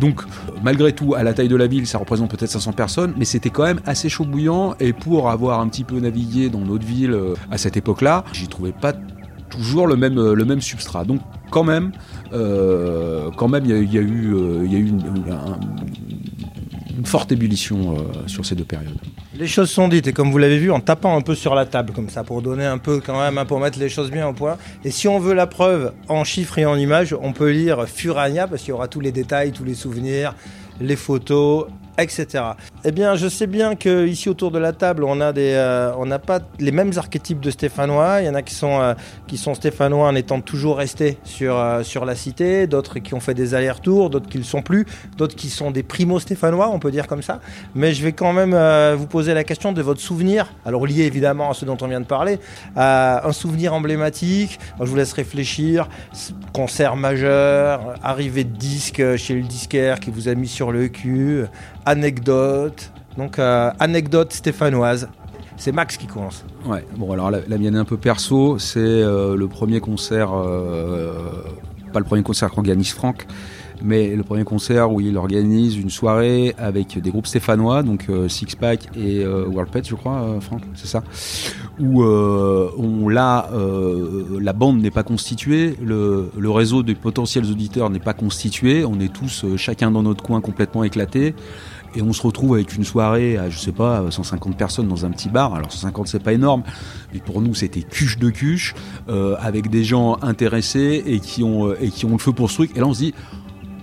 Donc, 0.01 0.23
malgré 0.63 0.93
tout, 0.93 1.15
à 1.15 1.23
la 1.23 1.35
taille 1.35 1.49
de 1.49 1.57
la 1.57 1.67
ville, 1.67 1.87
ça 1.87 1.99
représente 1.99 2.31
peut-être 2.31 2.51
500 2.51 2.73
personnes, 2.73 3.15
mais 3.17 3.27
c'était 3.27 3.51
quand 3.51 3.65
même 3.65 3.81
assez 3.87 4.09
chaud 4.09 4.25
bouillant, 4.25 4.75
et 4.81 4.93
pour 4.93 5.31
avoir 5.31 5.61
un 5.61 5.69
petit 5.69 5.85
peu 5.85 6.01
navigué 6.01 6.49
dans 6.49 6.64
notre 6.65 6.85
ville 6.85 7.13
euh, 7.13 7.35
à 7.51 7.59
cette 7.59 7.77
époque-là, 7.77 8.25
j'y 8.33 8.49
trouvais 8.49 8.73
pas 8.73 8.93
toujours 9.51 9.87
le 9.87 9.97
même, 9.97 10.19
euh, 10.19 10.61
substrat. 10.61 11.05
Donc 11.05 11.21
quand 11.51 11.65
même, 11.65 11.93
euh, 12.33 13.31
quand 13.37 13.49
même, 13.49 13.65
il 13.65 13.93
y 13.93 13.99
a 13.99 14.01
eu 14.01 14.89
une, 14.89 15.01
forte 17.05 17.33
ébullition 17.33 17.97
sur 18.27 18.47
ces 18.47 18.55
deux 18.55 18.65
périodes. 18.65 18.99
Les 19.37 19.49
choses 19.49 19.69
sont 19.69 19.89
dites 19.89 20.07
et 20.07 20.13
comme 20.13 20.31
vous 20.31 20.39
l'avez 20.39 20.59
vu, 20.59 20.71
en 20.71 20.79
tapant 20.79 21.17
un 21.17 21.21
peu 21.21 21.35
sur 21.35 21.57
la 21.57 21.67
table 21.67 21.93
comme 21.93 22.09
ça 22.09 22.23
pour 22.23 22.41
donner 22.41 22.65
un 22.65 22.79
peu 22.79 23.01
quand 23.05 23.21
même, 23.21 23.37
hein, 23.37 23.45
pour 23.45 23.59
mettre 23.59 23.81
les 23.81 23.89
choses 23.89 24.13
bien 24.13 24.29
au 24.29 24.33
point. 24.33 24.57
Et 24.85 24.93
si 24.93 25.09
on 25.09 25.19
veut 25.19 25.35
la 25.35 25.49
preuve 25.49 25.93
en 26.09 26.23
chiffres 26.23 26.57
et 26.59 26.67
en 26.67 26.77
images, 26.77 27.17
on 27.21 27.33
peut 27.33 27.51
lire 27.51 27.89
Furania 27.89 28.47
parce 28.47 28.63
qu'il 28.63 28.71
y 28.71 28.73
aura 28.73 28.87
tous 28.87 29.01
les 29.01 29.11
détails, 29.11 29.51
tous 29.51 29.65
les 29.65 29.75
souvenirs, 29.75 30.37
les 30.81 30.95
photos, 30.95 31.67
etc. 31.99 32.45
Eh 32.85 32.93
bien, 32.93 33.15
je 33.15 33.29
sais 33.29 33.47
bien 33.47 33.77
que 33.77 34.07
ici 34.07 34.29
autour 34.29 34.51
de 34.51 34.59
la 34.59 34.73
table, 34.73 35.05
on 35.05 35.21
a 35.21 35.33
des, 35.33 35.53
euh, 35.55 36.05
n'a 36.05 36.19
pas 36.19 36.41
les 36.59 36.73
mêmes 36.73 36.93
archétypes 36.97 37.41
de 37.41 37.51
Stéphanois. 37.51 38.21
Il 38.21 38.27
y 38.27 38.29
en 38.29 38.35
a 38.35 38.43
qui 38.43 38.55
sont, 38.55 38.81
euh, 38.81 38.95
Stéphanois 39.55 40.09
en 40.09 40.15
étant 40.15 40.41
toujours 40.41 40.79
restés 40.79 41.19
sur, 41.25 41.57
euh, 41.57 41.83
sur 41.83 42.05
la 42.05 42.15
cité, 42.15 42.67
d'autres 42.67 42.99
qui 42.99 43.15
ont 43.15 43.21
fait 43.21 43.35
des 43.35 43.55
allers-retours, 43.55 44.11
d'autres 44.11 44.29
qui 44.29 44.39
ne 44.39 44.43
le 44.43 44.47
sont 44.47 44.63
plus, 44.63 44.87
d'autres 45.17 45.37
qui 45.37 45.49
sont 45.49 45.71
des 45.71 45.83
primo 45.83 46.19
Stéphanois, 46.19 46.71
on 46.71 46.79
peut 46.79 46.91
dire 46.91 47.07
comme 47.07 47.23
ça. 47.23 47.41
Mais 47.75 47.95
je 47.95 48.03
vais 48.03 48.13
quand 48.13 48.33
même 48.33 48.55
vous 48.95 49.07
poser 49.07 49.24
la 49.33 49.45
question 49.45 49.73
de 49.73 49.81
votre 49.81 50.01
souvenir. 50.01 50.53
Alors 50.67 50.87
lié 50.87 51.05
évidemment 51.05 51.51
à 51.51 51.55
ce 51.55 51.65
dont 51.65 51.79
on 51.81 51.87
vient 51.87 52.01
de 52.01 52.07
parler, 52.07 52.39
un 52.77 53.33
souvenir 53.33 53.73
emblématique. 53.73 54.59
je 54.79 54.85
vous 54.85 54.97
laisse 54.97 55.13
réfléchir. 55.13 55.89
Concert 56.53 56.97
majeur, 56.97 57.95
arrivée 58.03 58.45
de 58.45 58.57
disque 58.57 59.17
chez 59.17 59.35
le 59.35 59.43
disquaire 59.43 60.01
qui 60.01 60.11
vous 60.11 60.29
a 60.29 60.35
mis 60.35 60.49
sur 60.49 60.73
le 60.73 60.89
cul 60.89 61.45
anecdote. 61.87 62.91
Donc, 63.17 63.39
euh, 63.39 63.71
anecdote 63.79 64.33
stéphanoise. 64.33 65.09
C'est 65.57 65.73
Max 65.73 65.97
qui 65.97 66.07
commence. 66.07 66.45
Ouais, 66.67 66.85
bon, 66.97 67.13
alors 67.13 67.31
la, 67.31 67.59
mienne 67.59 67.77
est 67.77 67.79
un 67.79 67.85
peu 67.85 67.97
perso. 67.97 68.59
C'est 68.59 68.81
euh, 68.81 69.37
le 69.37 69.47
premier 69.47 69.81
concert, 69.81 70.33
euh, 70.35 71.13
pas 71.93 72.01
le 72.01 72.05
premier 72.05 72.25
concert 72.25 72.51
qu'organise 72.51 72.93
Franck, 72.93 73.27
mais 73.83 74.15
le 74.15 74.23
premier 74.23 74.45
concert 74.45 74.93
où 74.93 75.01
il 75.01 75.17
organise 75.17 75.77
une 75.77 75.91
soirée 75.91 76.55
avec 76.59 76.99
des 76.99 77.11
groupes 77.11 77.27
stéphanois, 77.27 77.83
donc 77.83 78.09
Six 78.29 78.57
Pack 78.57 78.89
et 78.97 79.27
World 79.27 79.71
Pet, 79.71 79.87
je 79.87 79.95
crois, 79.95 80.39
Franck, 80.41 80.63
c'est 80.75 80.87
ça, 80.87 81.03
où 81.79 82.03
là, 83.09 83.51
la 84.41 84.53
bande 84.53 84.81
n'est 84.81 84.91
pas 84.91 85.03
constituée, 85.03 85.77
le, 85.83 86.31
réseau 86.51 86.83
des 86.83 86.95
potentiels 86.95 87.45
auditeurs 87.51 87.91
n'est 87.91 87.99
pas 87.99 88.15
constitué, 88.15 88.85
on 88.85 89.01
est 89.01 89.13
tous 89.13 89.45
chacun 89.57 89.91
dans 89.91 90.03
notre 90.03 90.23
coin 90.23 90.41
complètement 90.41 90.85
éclatés 90.85 91.35
et 91.97 92.03
on 92.03 92.13
se 92.13 92.23
retrouve 92.23 92.55
avec 92.55 92.75
une 92.75 92.85
soirée 92.85 93.37
à, 93.39 93.51
je 93.51 93.59
sais 93.59 93.73
pas, 93.73 94.05
150 94.11 94.57
personnes 94.57 94.89
dans 94.89 95.05
un 95.05 95.11
petit 95.11 95.29
bar. 95.29 95.55
Alors 95.55 95.73
150 95.73 96.09
c'est 96.09 96.23
pas 96.23 96.33
énorme, 96.33 96.63
mais 97.13 97.21
pour 97.21 97.41
nous 97.41 97.55
c'était 97.55 97.83
cuche 97.83 98.19
de 98.19 98.31
cuche, 98.31 98.75
euh, 99.09 99.37
avec 99.39 99.71
des 99.71 99.85
gens 99.85 100.19
intéressés 100.23 101.03
et 101.07 101.21
qui 101.21 101.43
ont 101.45 101.69
euh, 101.69 101.79
et 101.81 101.91
qui 101.91 102.05
ont 102.07 102.13
le 102.13 102.19
feu 102.19 102.33
pour 102.33 102.51
ce 102.51 102.57
truc. 102.57 102.77
Et 102.77 102.81
là 102.81 102.87
on 102.87 102.95
se 102.95 103.01
dit, 103.01 103.15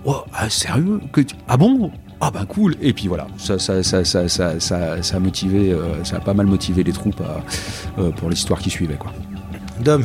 oh, 0.04 0.22
ah, 0.32 0.48
sérieux 0.48 1.00
que 1.12 1.20
ah 1.48 1.56
bon? 1.56 1.90
Ah 2.20 2.30
ben 2.30 2.44
cool 2.46 2.76
et 2.80 2.92
puis 2.92 3.08
voilà 3.08 3.26
ça 3.36 3.58
ça 3.58 3.82
ça 3.82 4.04
ça 4.04 4.28
ça, 4.28 4.60
ça, 4.60 5.16
a 5.16 5.18
motivé 5.18 5.72
euh, 5.72 6.04
ça 6.04 6.18
a 6.18 6.20
pas 6.20 6.34
mal 6.34 6.46
motivé 6.46 6.84
les 6.84 6.92
troupes 6.92 7.22
pour 8.16 8.30
l'histoire 8.30 8.60
qui 8.60 8.70
suivait 8.70 8.94
quoi. 8.94 9.12
Dom 9.80 10.04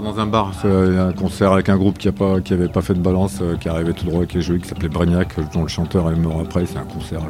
dans 0.00 0.18
un 0.18 0.26
bar, 0.26 0.52
un 0.64 1.12
concert 1.12 1.52
avec 1.52 1.68
un 1.68 1.76
groupe 1.76 1.98
qui 1.98 2.08
n'avait 2.08 2.68
pas 2.68 2.80
fait 2.80 2.94
de 2.94 3.00
balance, 3.00 3.38
euh, 3.42 3.56
qui 3.56 3.68
arrivait 3.68 3.92
tout 3.92 4.06
droit 4.06 4.18
avec 4.18 4.32
les 4.32 4.40
jeux, 4.40 4.56
qui 4.56 4.68
s'appelait 4.68 4.88
Brignac, 4.88 5.34
dont 5.52 5.62
le 5.62 5.68
chanteur 5.68 6.10
est 6.10 6.16
mort 6.16 6.40
après. 6.40 6.64
C'est 6.66 6.78
un 6.78 6.84
concert, 6.84 7.20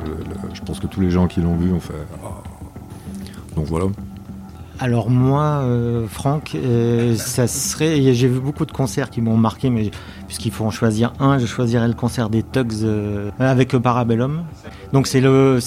je 0.53 0.61
pense 0.61 0.79
que 0.79 0.87
tous 0.87 1.01
les 1.01 1.11
gens 1.11 1.27
qui 1.27 1.41
l'ont 1.41 1.57
vu 1.57 1.73
ont 1.73 1.81
fait. 1.81 1.95
Ah. 2.25 2.29
Donc 3.57 3.67
voilà. 3.67 3.87
Alors 4.83 5.11
moi, 5.11 5.61
euh, 5.63 6.09
Franck, 6.09 6.57
euh, 6.57 7.15
ça 7.15 7.47
serait. 7.47 8.13
J'ai 8.13 8.27
vu 8.27 8.41
beaucoup 8.41 8.67
de 8.67 8.73
concerts 8.73 9.11
qui 9.11 9.21
m'ont 9.21 9.37
marqué, 9.37 9.71
mais 9.71 9.93
puisqu'il 10.27 10.51
faut 10.51 10.65
en 10.65 10.73
choisir 10.73 11.13
un, 11.21 11.39
je 11.39 11.47
choisirais 11.47 11.87
le 11.87 11.95
concert 11.95 12.29
des 12.29 12.43
Tugs 12.43 12.85
avec 13.39 13.77
Parabellum. 13.77 14.43
Donc 14.93 15.07
c'est 15.07 15.21
le, 15.21 15.61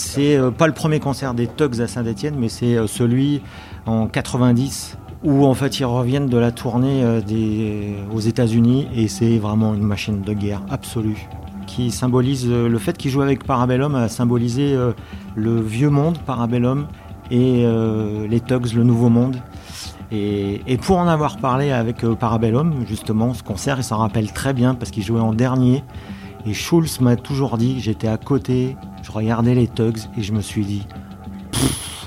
pas 0.57 0.67
le 0.67 0.73
premier 0.73 0.99
concert 0.99 1.33
des 1.33 1.47
Tugs 1.47 1.79
à 1.79 1.87
Saint-Étienne, 1.87 2.35
mais 2.37 2.49
c'est 2.49 2.75
celui 2.87 3.41
en 3.85 4.07
90 4.07 4.97
où 5.23 5.45
en 5.45 5.53
fait 5.53 5.79
ils 5.79 5.85
reviennent 5.85 6.27
de 6.27 6.37
la 6.37 6.51
tournée 6.51 7.01
euh, 7.05 7.93
aux 8.13 8.19
États-Unis 8.19 8.89
et 8.93 9.07
c'est 9.07 9.37
vraiment 9.37 9.73
une 9.73 9.83
machine 9.83 10.23
de 10.23 10.33
guerre 10.33 10.61
absolue 10.69 11.25
qui 11.65 11.91
symbolise 11.91 12.47
euh, 12.47 12.69
le 12.69 12.77
fait 12.77 12.97
qu'ils 12.97 13.11
jouent 13.11 13.21
avec 13.21 13.43
Parabellum 13.43 13.95
a 13.95 14.07
symbolisé 14.07 14.73
euh, 14.73 14.93
le 15.35 15.59
vieux 15.59 15.89
monde 15.89 16.17
Parabellum 16.19 16.87
et 17.31 17.65
les 18.29 18.39
Tugs 18.39 18.73
le 18.73 18.83
nouveau 18.83 19.09
monde. 19.09 19.37
Et, 20.11 20.77
pour 20.81 20.97
en 20.97 21.07
avoir 21.07 21.37
parlé 21.37 21.71
avec 21.71 22.05
Parabellum, 22.19 22.85
justement, 22.87 23.33
ce 23.33 23.43
concert, 23.43 23.77
il 23.77 23.83
s'en 23.83 23.97
rappelle 23.97 24.31
très 24.31 24.53
bien 24.53 24.75
parce 24.75 24.91
qu'il 24.91 25.03
jouait 25.03 25.19
en 25.19 25.33
dernier. 25.33 25.83
Et 26.45 26.53
Schulz 26.53 26.99
m'a 27.01 27.15
toujours 27.15 27.57
dit, 27.57 27.79
j'étais 27.79 28.07
à 28.07 28.17
côté, 28.17 28.77
je 29.01 29.11
regardais 29.11 29.55
les 29.55 29.67
Tugs 29.67 29.97
et 30.17 30.21
je 30.21 30.31
me 30.31 30.41
suis 30.41 30.63
dit, 30.63 30.87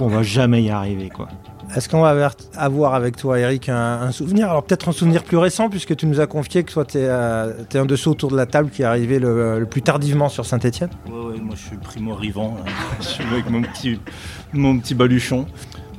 on 0.00 0.06
va 0.06 0.22
jamais 0.22 0.62
y 0.62 0.70
arriver 0.70 1.08
quoi. 1.08 1.28
Est-ce 1.76 1.88
qu'on 1.88 2.00
va 2.00 2.30
avoir 2.56 2.94
avec 2.94 3.16
toi, 3.16 3.38
Eric, 3.38 3.68
un, 3.68 4.10
souvenir? 4.10 4.50
Alors 4.50 4.62
peut-être 4.62 4.88
un 4.88 4.92
souvenir 4.92 5.22
plus 5.22 5.36
récent, 5.36 5.68
puisque 5.68 5.94
tu 5.96 6.06
nous 6.06 6.20
as 6.20 6.26
confié 6.26 6.64
que 6.64 6.72
toi, 6.72 6.84
tu 6.84 6.98
es, 6.98 7.04
euh, 7.04 7.52
un 7.74 7.84
de 7.84 7.96
ceux 7.96 8.10
autour 8.10 8.30
de 8.30 8.36
la 8.36 8.46
table 8.46 8.70
qui 8.70 8.82
est 8.82 8.86
arrivé 8.86 9.18
le, 9.18 9.66
plus 9.70 9.82
tardivement 9.82 10.28
sur 10.28 10.46
Saint-Etienne 10.46 10.90
Oui, 11.06 11.32
ouais, 11.32 11.40
moi 11.40 11.54
je 11.54 11.66
suis 11.66 11.76
primo-arrivant. 11.76 12.56
je 13.00 13.06
suis 13.06 13.24
avec 13.24 13.50
mon 13.50 13.62
petit, 13.62 14.94
baluchon. 14.94 15.46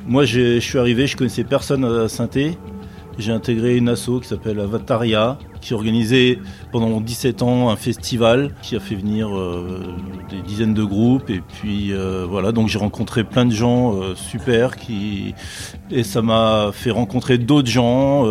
Moi, 0.07 0.25
je 0.25 0.59
suis 0.59 0.79
arrivé, 0.79 1.05
je 1.05 1.15
connaissais 1.15 1.43
personne 1.43 1.85
à 1.85 2.07
saint 2.07 2.27
J'ai 3.19 3.33
intégré 3.33 3.75
une 3.75 3.89
asso 3.89 4.21
qui 4.21 4.29
s'appelle 4.29 4.61
Avataria, 4.61 5.37
qui 5.59 5.73
organisait 5.73 6.39
pendant 6.71 7.01
17 7.01 7.41
ans 7.41 7.69
un 7.69 7.75
festival 7.75 8.55
qui 8.61 8.77
a 8.77 8.79
fait 8.79 8.95
venir 8.95 9.37
euh, 9.37 9.81
des 10.29 10.41
dizaines 10.41 10.73
de 10.73 10.85
groupes. 10.85 11.29
Et 11.29 11.41
puis 11.41 11.91
euh, 11.91 12.25
voilà. 12.29 12.53
Donc 12.53 12.69
j'ai 12.69 12.79
rencontré 12.79 13.25
plein 13.25 13.45
de 13.45 13.51
gens 13.51 13.93
euh, 13.93 14.15
super 14.15 14.77
qui 14.77 15.35
et 15.91 16.03
ça 16.03 16.21
m'a 16.21 16.69
fait 16.71 16.91
rencontrer 16.91 17.37
d'autres 17.37 17.69
gens 17.69 18.25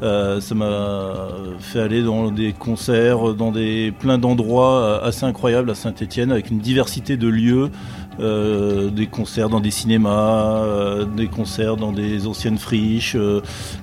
ça 0.00 0.54
m'a 0.54 1.28
fait 1.60 1.80
aller 1.80 2.02
dans 2.02 2.30
des 2.30 2.54
concerts 2.54 3.34
dans 3.34 3.52
des 3.52 3.92
plein 3.92 4.16
d'endroits 4.16 5.04
assez 5.04 5.24
incroyables 5.24 5.70
à 5.70 5.74
Saint-Étienne 5.74 6.32
avec 6.32 6.50
une 6.50 6.58
diversité 6.58 7.16
de 7.16 7.28
lieux 7.28 7.70
des 8.18 9.06
concerts 9.06 9.48
dans 9.48 9.60
des 9.60 9.70
cinémas, 9.70 11.04
des 11.16 11.28
concerts 11.28 11.76
dans 11.76 11.92
des 11.92 12.26
anciennes 12.26 12.58
friches. 12.58 13.16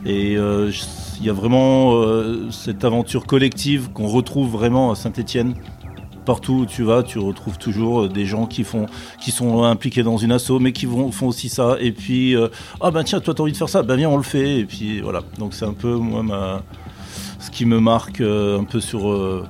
et 0.06 0.38
il 1.20 1.26
y 1.26 1.30
a 1.30 1.34
vraiment 1.34 1.96
euh, 1.96 2.50
cette 2.52 2.84
aventure 2.84 3.26
collective 3.26 3.90
qu'on 3.92 4.08
retrouve 4.08 4.50
vraiment 4.52 4.92
à 4.92 4.96
Saint-Étienne. 4.96 5.56
Partout 6.26 6.54
où 6.54 6.66
tu 6.66 6.84
vas, 6.84 7.04
tu 7.04 7.20
retrouves 7.20 7.58
toujours 7.58 8.04
euh, 8.04 8.10
des 8.10 8.26
gens 8.26 8.48
qui 8.48 8.64
font, 8.64 8.88
qui 9.22 9.32
sont 9.32 9.64
impliqués 9.64 10.04
dans 10.04 10.18
une 10.18 10.32
asso, 10.32 10.60
mais 10.60 10.72
qui 10.72 10.88
font 10.88 11.28
aussi 11.28 11.50
ça. 11.50 11.78
Et 11.80 11.92
puis, 11.92 12.36
euh, 12.36 12.48
ah 12.82 12.92
ben 12.92 13.04
tiens, 13.04 13.20
toi 13.20 13.34
t'as 13.34 13.44
envie 13.44 13.52
de 13.52 13.58
faire 13.58 13.70
ça, 13.70 13.84
ben 13.84 13.96
viens 13.96 14.10
on 14.10 14.18
le 14.18 14.24
fait. 14.24 14.60
Et 14.60 14.66
puis 14.66 15.02
voilà. 15.02 15.22
Donc 15.38 15.54
c'est 15.54 15.66
un 15.66 15.74
peu 15.74 15.96
moi 15.96 16.24
ma, 16.24 16.64
ce 17.40 17.52
qui 17.52 17.66
me 17.66 17.80
marque 17.80 18.22
un 18.22 18.64
peu 18.64 18.80
sur 18.80 19.46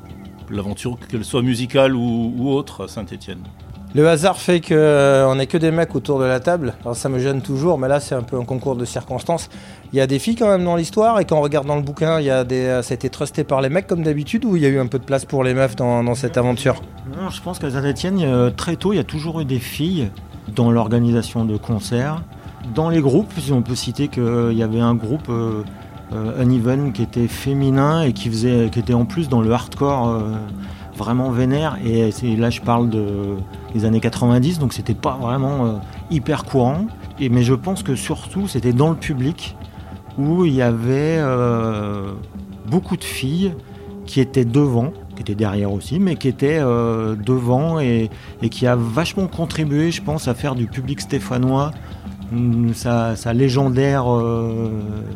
l'aventure, 0.49 0.97
qu'elle 1.09 1.25
soit 1.25 1.41
musicale 1.41 1.95
ou, 1.95 2.33
ou 2.37 2.51
autre 2.51 2.85
à 2.85 2.87
Saint-Étienne. 2.87 3.43
Le 3.95 4.09
hasard 4.09 4.35
fait 4.35 4.59
qu'on 4.59 4.73
euh, 4.73 5.35
n'est 5.35 5.47
que 5.47 5.57
des 5.57 5.71
mecs 5.71 5.95
autour 5.95 6.19
de 6.19 6.25
la 6.25 6.41
table. 6.41 6.73
Alors 6.81 6.97
ça 6.97 7.07
me 7.07 7.17
gêne 7.17 7.41
toujours, 7.41 7.79
mais 7.79 7.87
là 7.87 8.01
c'est 8.01 8.13
un 8.13 8.23
peu 8.23 8.37
un 8.37 8.43
concours 8.43 8.75
de 8.75 8.83
circonstances. 8.83 9.49
Il 9.93 9.97
y 9.97 10.01
a 10.01 10.07
des 10.07 10.19
filles 10.19 10.35
quand 10.35 10.49
même 10.49 10.65
dans 10.65 10.75
l'histoire, 10.75 11.17
et 11.21 11.23
quand 11.23 11.37
on 11.37 11.41
regarde 11.41 11.65
dans 11.65 11.77
le 11.77 11.81
bouquin, 11.81 12.19
y 12.19 12.29
a 12.29 12.43
des, 12.43 12.65
euh, 12.65 12.81
ça 12.81 12.91
a 12.91 12.95
été 12.95 13.09
trusté 13.09 13.45
par 13.45 13.61
les 13.61 13.69
mecs 13.69 13.87
comme 13.87 14.03
d'habitude, 14.03 14.43
ou 14.43 14.57
il 14.57 14.63
y 14.63 14.65
a 14.65 14.69
eu 14.69 14.79
un 14.79 14.87
peu 14.87 14.99
de 14.99 15.05
place 15.05 15.23
pour 15.23 15.45
les 15.45 15.53
meufs 15.53 15.77
dans, 15.77 16.13
cette 16.13 16.35
aventure? 16.35 16.81
Non, 17.09 17.29
je 17.29 17.41
pense 17.41 17.57
qu'à 17.57 17.71
Saint-Etienne, 17.71 18.51
très 18.57 18.75
tôt, 18.75 18.91
il 18.91 18.97
y 18.97 18.99
a 18.99 19.05
toujours 19.05 19.39
eu 19.39 19.45
des 19.45 19.59
filles 19.59 20.09
dans 20.53 20.71
l'organisation 20.71 21.45
de 21.45 21.55
concerts. 21.55 22.21
Dans 22.73 22.89
les 22.89 22.99
groupes, 22.99 23.31
on 23.49 23.61
peut 23.61 23.75
citer 23.75 24.09
qu'il 24.09 24.55
y 24.55 24.63
avait 24.63 24.81
un 24.81 24.95
groupe, 24.95 25.29
euh, 25.29 25.63
Uneven, 26.43 26.91
qui 26.91 27.01
était 27.01 27.29
féminin 27.29 28.01
et 28.01 28.11
qui 28.11 28.27
était 28.27 28.93
en 28.93 29.05
plus 29.05 29.29
dans 29.29 29.39
le 29.39 29.53
hardcore 29.53 30.21
vraiment 30.95 31.29
vénère. 31.29 31.77
Et 31.85 32.11
là, 32.35 32.49
je 32.49 32.61
parle 32.61 32.89
de, 32.89 33.35
des 33.73 33.85
années 33.85 33.99
90, 33.99 34.59
donc 34.59 34.73
c'était 34.73 34.93
pas 34.93 35.17
vraiment 35.21 35.65
euh, 35.65 35.71
hyper 36.09 36.45
courant. 36.45 36.87
et, 37.19 37.29
mais 37.29 37.43
je 37.43 37.53
pense 37.53 37.83
que 37.83 37.95
surtout 37.95 38.47
c'était 38.47 38.73
dans 38.73 38.89
le 38.89 38.95
public 38.95 39.55
où 40.17 40.45
il 40.45 40.53
y 40.53 40.61
avait 40.61 41.17
euh, 41.17 42.13
beaucoup 42.67 42.95
de 42.97 43.03
filles 43.03 43.53
qui 44.05 44.21
étaient 44.21 44.45
devant, 44.45 44.93
qui 45.15 45.21
étaient 45.21 45.35
derrière 45.35 45.71
aussi, 45.71 45.99
mais 45.99 46.15
qui 46.15 46.27
étaient 46.27 46.59
euh, 46.59 47.15
devant 47.15 47.79
et, 47.79 48.09
qui 48.49 48.67
a 48.67 48.75
vachement 48.75 49.27
contribué, 49.27 49.91
je 49.91 50.01
pense, 50.01 50.27
à 50.27 50.33
faire 50.33 50.55
du 50.55 50.67
public 50.67 51.01
stéphanois 51.01 51.71
hum, 52.31 52.73
sa, 52.73 53.15
légendaire 53.33 54.05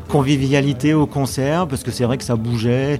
convivialité 0.09 0.93
au 0.93 1.05
concert, 1.05 1.67
parce 1.67 1.83
que 1.83 1.91
c'est 1.91 2.03
vrai 2.03 2.17
que 2.17 2.23
ça 2.25 2.35
bougeait, 2.35 2.99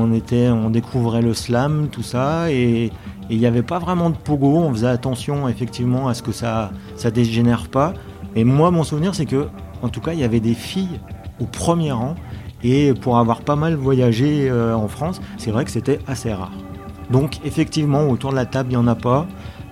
on, 0.00 0.70
découvrait 0.70 1.22
le 1.22 1.34
slam, 1.34 1.88
tout 1.90 2.02
ça, 2.02 2.50
et 2.50 2.90
il 3.30 3.38
n'y 3.38 3.46
avait 3.46 3.62
pas 3.62 3.78
vraiment 3.78 4.10
de 4.10 4.16
pogo, 4.16 4.58
on 4.58 4.72
faisait 4.72 4.88
attention 4.88 5.48
effectivement 5.48 6.08
à 6.08 6.14
ce 6.14 6.22
que 6.22 6.32
ça 6.32 6.72
ça 6.96 7.10
dégénère 7.10 7.68
pas. 7.68 7.94
Et 8.36 8.44
moi, 8.44 8.70
mon 8.70 8.82
souvenir, 8.82 9.14
c'est 9.14 9.26
que, 9.26 9.48
en 9.82 9.88
tout 9.88 10.00
cas, 10.00 10.12
il 10.12 10.18
y 10.18 10.24
avait 10.24 10.40
des 10.40 10.54
filles 10.54 11.00
au 11.40 11.44
premier 11.44 11.92
rang, 11.92 12.16
et 12.64 12.94
pour 12.94 13.18
avoir 13.18 13.42
pas 13.42 13.56
mal 13.56 13.74
voyagé 13.74 14.48
euh, 14.50 14.74
en 14.74 14.88
France, 14.88 15.20
c'est 15.36 15.50
vrai 15.50 15.64
que 15.66 15.70
c'était 15.70 16.00
assez 16.06 16.32
rare. 16.32 16.52
Donc 17.10 17.38
effectivement, 17.44 18.08
autour 18.08 18.30
de 18.30 18.36
la 18.36 18.46
table, 18.46 18.70
il 18.72 18.78
n'y 18.78 18.82
en 18.82 18.86
a 18.86 18.94
pas. 18.94 19.26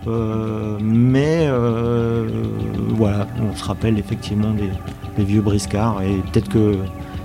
Euh, 0.06 0.78
mais 0.82 1.46
euh, 1.46 2.28
voilà, 2.90 3.26
on 3.40 3.56
se 3.56 3.64
rappelle 3.64 3.98
effectivement 3.98 4.52
des, 4.52 4.70
vieux 5.24 5.40
briscards 5.40 6.02
et 6.02 6.16
peut-être 6.32 6.48
que 6.48 6.76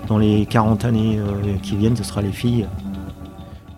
dans 0.08 0.18
les 0.18 0.46
40 0.46 0.86
années 0.86 1.20
qui 1.64 1.76
viennent, 1.76 1.96
ce 1.96 2.04
sera 2.04 2.22
les 2.22 2.32
filles. 2.32 2.68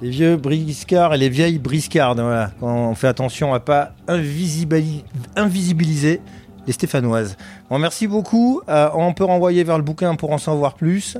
Les 0.01 0.09
vieux 0.09 0.37
briscards 0.37 1.13
et 1.13 1.17
les 1.17 1.27
vieilles 1.29 1.59
briscardes, 1.59 2.21
voilà. 2.21 2.51
On 2.61 2.95
fait 2.95 3.07
attention 3.07 3.53
à 3.53 3.59
pas 3.59 3.91
invisibili- 4.07 5.03
invisibiliser 5.35 6.21
les 6.67 6.73
stéphanoises. 6.73 7.35
Merci 7.69 8.07
beaucoup. 8.07 8.61
Euh, 8.69 8.89
on 8.93 9.13
peut 9.13 9.25
renvoyer 9.25 9.63
vers 9.63 9.77
le 9.77 9.83
bouquin 9.83 10.15
pour 10.15 10.31
en 10.31 10.37
savoir 10.37 10.75
plus. 10.75 11.17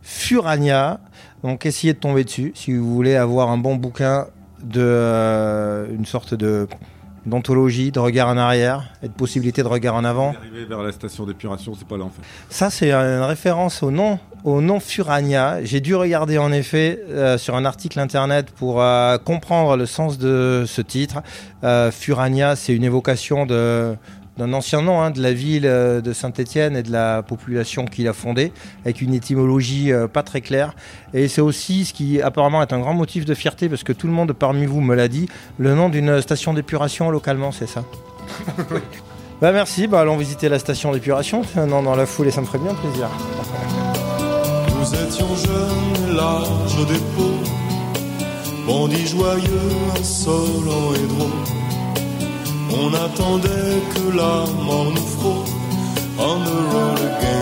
Furania. 0.00 1.00
Donc, 1.44 1.66
essayez 1.66 1.92
de 1.92 1.98
tomber 1.98 2.24
dessus 2.24 2.52
si 2.54 2.72
vous 2.72 2.94
voulez 2.94 3.16
avoir 3.16 3.50
un 3.50 3.58
bon 3.58 3.76
bouquin 3.76 4.26
de 4.62 4.80
euh, 4.80 5.86
une 5.94 6.06
sorte 6.06 6.34
de 6.34 6.68
d'anthologie, 7.26 7.92
de 7.92 8.00
regard 8.00 8.28
en 8.28 8.36
arrière 8.36 8.84
et 9.02 9.08
de 9.08 9.12
possibilité 9.12 9.62
de 9.62 9.68
regard 9.68 9.94
en 9.94 10.04
avant. 10.04 10.34
Arriver 10.38 10.64
vers 10.64 10.82
la 10.82 10.92
station 10.92 11.24
d'épuration, 11.24 11.74
c'est 11.78 11.86
pas 11.86 11.96
là 11.96 12.04
en 12.04 12.10
fait. 12.10 12.22
Ça, 12.50 12.70
c'est 12.70 12.92
une 12.92 13.22
référence 13.22 13.82
au 13.82 13.90
nom, 13.90 14.18
au 14.44 14.60
nom 14.60 14.80
Furania. 14.80 15.64
J'ai 15.64 15.80
dû 15.80 15.94
regarder 15.94 16.38
en 16.38 16.52
effet 16.52 17.00
euh, 17.08 17.38
sur 17.38 17.54
un 17.54 17.64
article 17.64 18.00
internet 18.00 18.50
pour 18.50 18.82
euh, 18.82 19.18
comprendre 19.18 19.76
le 19.76 19.86
sens 19.86 20.18
de 20.18 20.64
ce 20.66 20.82
titre. 20.82 21.22
Euh, 21.64 21.90
Furania, 21.90 22.56
c'est 22.56 22.74
une 22.74 22.84
évocation 22.84 23.46
de 23.46 23.96
d'un 24.38 24.52
ancien 24.52 24.82
nom 24.82 25.00
hein, 25.00 25.10
de 25.10 25.20
la 25.20 25.32
ville 25.32 25.66
euh, 25.66 26.00
de 26.00 26.12
Saint-Étienne 26.12 26.76
et 26.76 26.82
de 26.82 26.90
la 26.90 27.22
population 27.22 27.84
qui 27.84 28.02
l'a 28.02 28.12
fondée, 28.12 28.52
avec 28.84 29.00
une 29.00 29.14
étymologie 29.14 29.92
euh, 29.92 30.08
pas 30.08 30.22
très 30.22 30.40
claire. 30.40 30.74
Et 31.12 31.28
c'est 31.28 31.40
aussi 31.40 31.84
ce 31.84 31.92
qui 31.92 32.20
apparemment 32.20 32.62
est 32.62 32.72
un 32.72 32.80
grand 32.80 32.94
motif 32.94 33.24
de 33.24 33.34
fierté, 33.34 33.68
parce 33.68 33.84
que 33.84 33.92
tout 33.92 34.06
le 34.06 34.12
monde 34.12 34.32
parmi 34.32 34.66
vous 34.66 34.80
me 34.80 34.94
l'a 34.94 35.08
dit, 35.08 35.28
le 35.58 35.74
nom 35.74 35.88
d'une 35.88 36.20
station 36.22 36.54
d'épuration 36.54 37.10
localement, 37.10 37.52
c'est 37.52 37.68
ça. 37.68 37.84
bah 39.40 39.52
merci, 39.52 39.86
bah 39.86 40.00
allons 40.00 40.16
visiter 40.16 40.48
la 40.48 40.58
station 40.58 40.92
d'épuration. 40.92 41.42
Non, 41.56 41.82
dans 41.82 41.94
la 41.96 42.06
foule 42.06 42.28
et 42.28 42.30
ça 42.30 42.40
me 42.40 42.46
ferait 42.46 42.58
bien 42.58 42.74
plaisir. 42.74 43.08
Nous 44.78 44.94
étions 44.94 45.36
jeunes 45.36 46.16
larges 46.16 46.86
d'épaules, 46.86 47.46
bandits 48.66 49.06
joyeux, 49.06 49.60
insolents 50.00 50.94
et 50.94 51.06
drôles. 51.06 51.61
On 52.74 52.92
attendait 52.94 53.82
que 53.94 54.16
la 54.16 54.46
mort 54.64 54.90
nous 54.94 55.08
frôle. 55.16 55.46
On 56.18 56.38
the 56.44 56.58
road 56.72 57.00
again, 57.00 57.41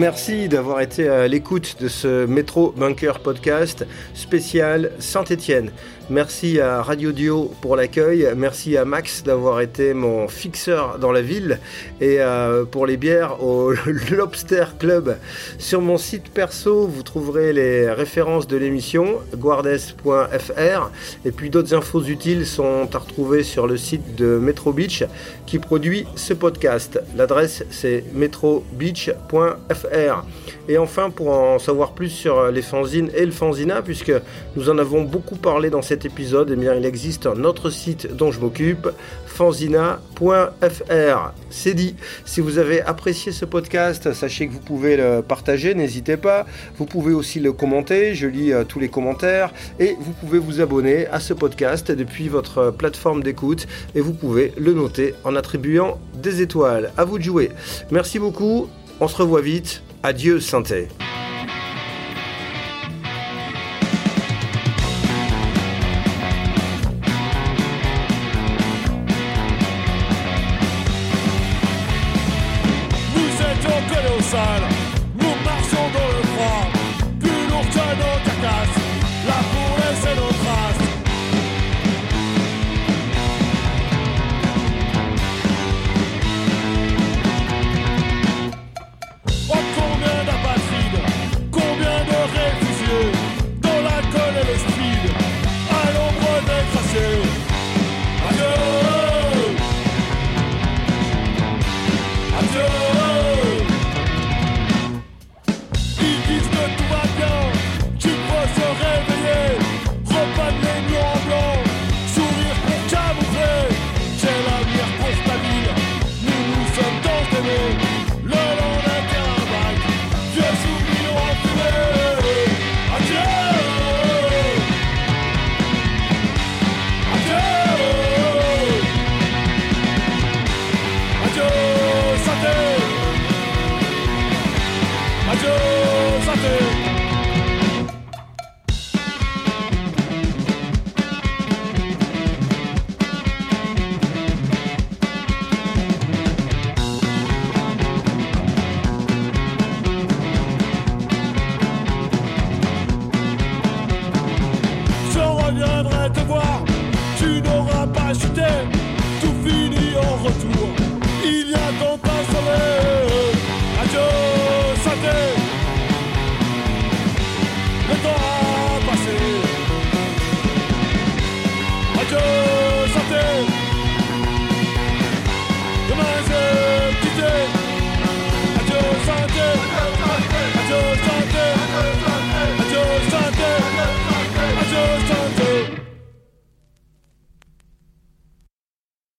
Merci 0.00 0.48
d'avoir 0.48 0.80
été 0.80 1.10
à 1.10 1.28
l'écoute 1.28 1.76
de 1.78 1.86
ce 1.86 2.24
Métro 2.24 2.72
Bunker 2.74 3.18
podcast 3.18 3.86
spécial 4.14 4.92
Saint-Étienne. 4.98 5.72
Merci 6.10 6.58
à 6.58 6.82
Radio 6.82 7.12
Dio 7.12 7.52
pour 7.60 7.76
l'accueil. 7.76 8.26
Merci 8.36 8.76
à 8.76 8.84
Max 8.84 9.22
d'avoir 9.22 9.60
été 9.60 9.94
mon 9.94 10.26
fixeur 10.26 10.98
dans 10.98 11.12
la 11.12 11.22
ville 11.22 11.60
et 12.00 12.16
euh, 12.18 12.64
pour 12.64 12.84
les 12.84 12.96
bières 12.96 13.44
au 13.44 13.72
Lobster 14.10 14.64
Club. 14.76 15.16
Sur 15.58 15.80
mon 15.80 15.98
site 15.98 16.30
perso, 16.30 16.88
vous 16.88 17.04
trouverez 17.04 17.52
les 17.52 17.88
références 17.92 18.48
de 18.48 18.56
l'émission 18.56 19.20
guardes.fr 19.36 20.90
et 21.24 21.30
puis 21.30 21.48
d'autres 21.48 21.74
infos 21.74 22.02
utiles 22.02 22.44
sont 22.44 22.88
à 22.92 22.98
retrouver 22.98 23.44
sur 23.44 23.68
le 23.68 23.76
site 23.76 24.16
de 24.16 24.36
Metro 24.36 24.72
Beach 24.72 25.04
qui 25.46 25.60
produit 25.60 26.06
ce 26.16 26.34
podcast. 26.34 27.00
L'adresse 27.16 27.62
c'est 27.70 28.02
metrobeach.fr. 28.14 30.24
Et 30.68 30.78
enfin, 30.78 31.10
pour 31.10 31.30
en 31.30 31.58
savoir 31.58 31.92
plus 31.92 32.10
sur 32.10 32.50
les 32.50 32.62
fanzines 32.62 33.10
et 33.14 33.26
le 33.26 33.32
fanzina, 33.32 33.82
puisque 33.82 34.12
nous 34.56 34.70
en 34.70 34.78
avons 34.78 35.02
beaucoup 35.02 35.36
parlé 35.36 35.70
dans 35.70 35.82
épisode, 36.04 36.50
eh 36.52 36.56
bien, 36.56 36.74
il 36.74 36.84
existe 36.84 37.26
un 37.26 37.44
autre 37.44 37.70
site 37.70 38.14
dont 38.14 38.30
je 38.30 38.40
m'occupe, 38.40 38.88
fanzina.fr. 39.26 41.32
C'est 41.50 41.74
dit. 41.74 41.96
Si 42.24 42.40
vous 42.40 42.58
avez 42.58 42.82
apprécié 42.82 43.32
ce 43.32 43.44
podcast, 43.44 44.12
sachez 44.12 44.48
que 44.48 44.52
vous 44.52 44.60
pouvez 44.60 44.96
le 44.96 45.22
partager, 45.22 45.74
n'hésitez 45.74 46.16
pas. 46.16 46.46
Vous 46.76 46.86
pouvez 46.86 47.12
aussi 47.12 47.40
le 47.40 47.52
commenter, 47.52 48.14
je 48.14 48.26
lis 48.26 48.52
euh, 48.52 48.64
tous 48.64 48.80
les 48.80 48.88
commentaires. 48.88 49.52
Et 49.78 49.96
vous 49.98 50.12
pouvez 50.12 50.38
vous 50.38 50.60
abonner 50.60 51.06
à 51.08 51.20
ce 51.20 51.34
podcast 51.34 51.90
depuis 51.90 52.28
votre 52.28 52.70
plateforme 52.70 53.22
d'écoute. 53.22 53.66
Et 53.94 54.00
vous 54.00 54.14
pouvez 54.14 54.52
le 54.58 54.72
noter 54.72 55.14
en 55.24 55.36
attribuant 55.36 55.98
des 56.14 56.42
étoiles. 56.42 56.92
À 56.96 57.04
vous 57.04 57.18
de 57.18 57.24
jouer. 57.24 57.50
Merci 57.90 58.18
beaucoup. 58.18 58.68
On 59.00 59.08
se 59.08 59.16
revoit 59.16 59.40
vite. 59.40 59.82
Adieu, 60.02 60.40
Synthé. 60.40 60.88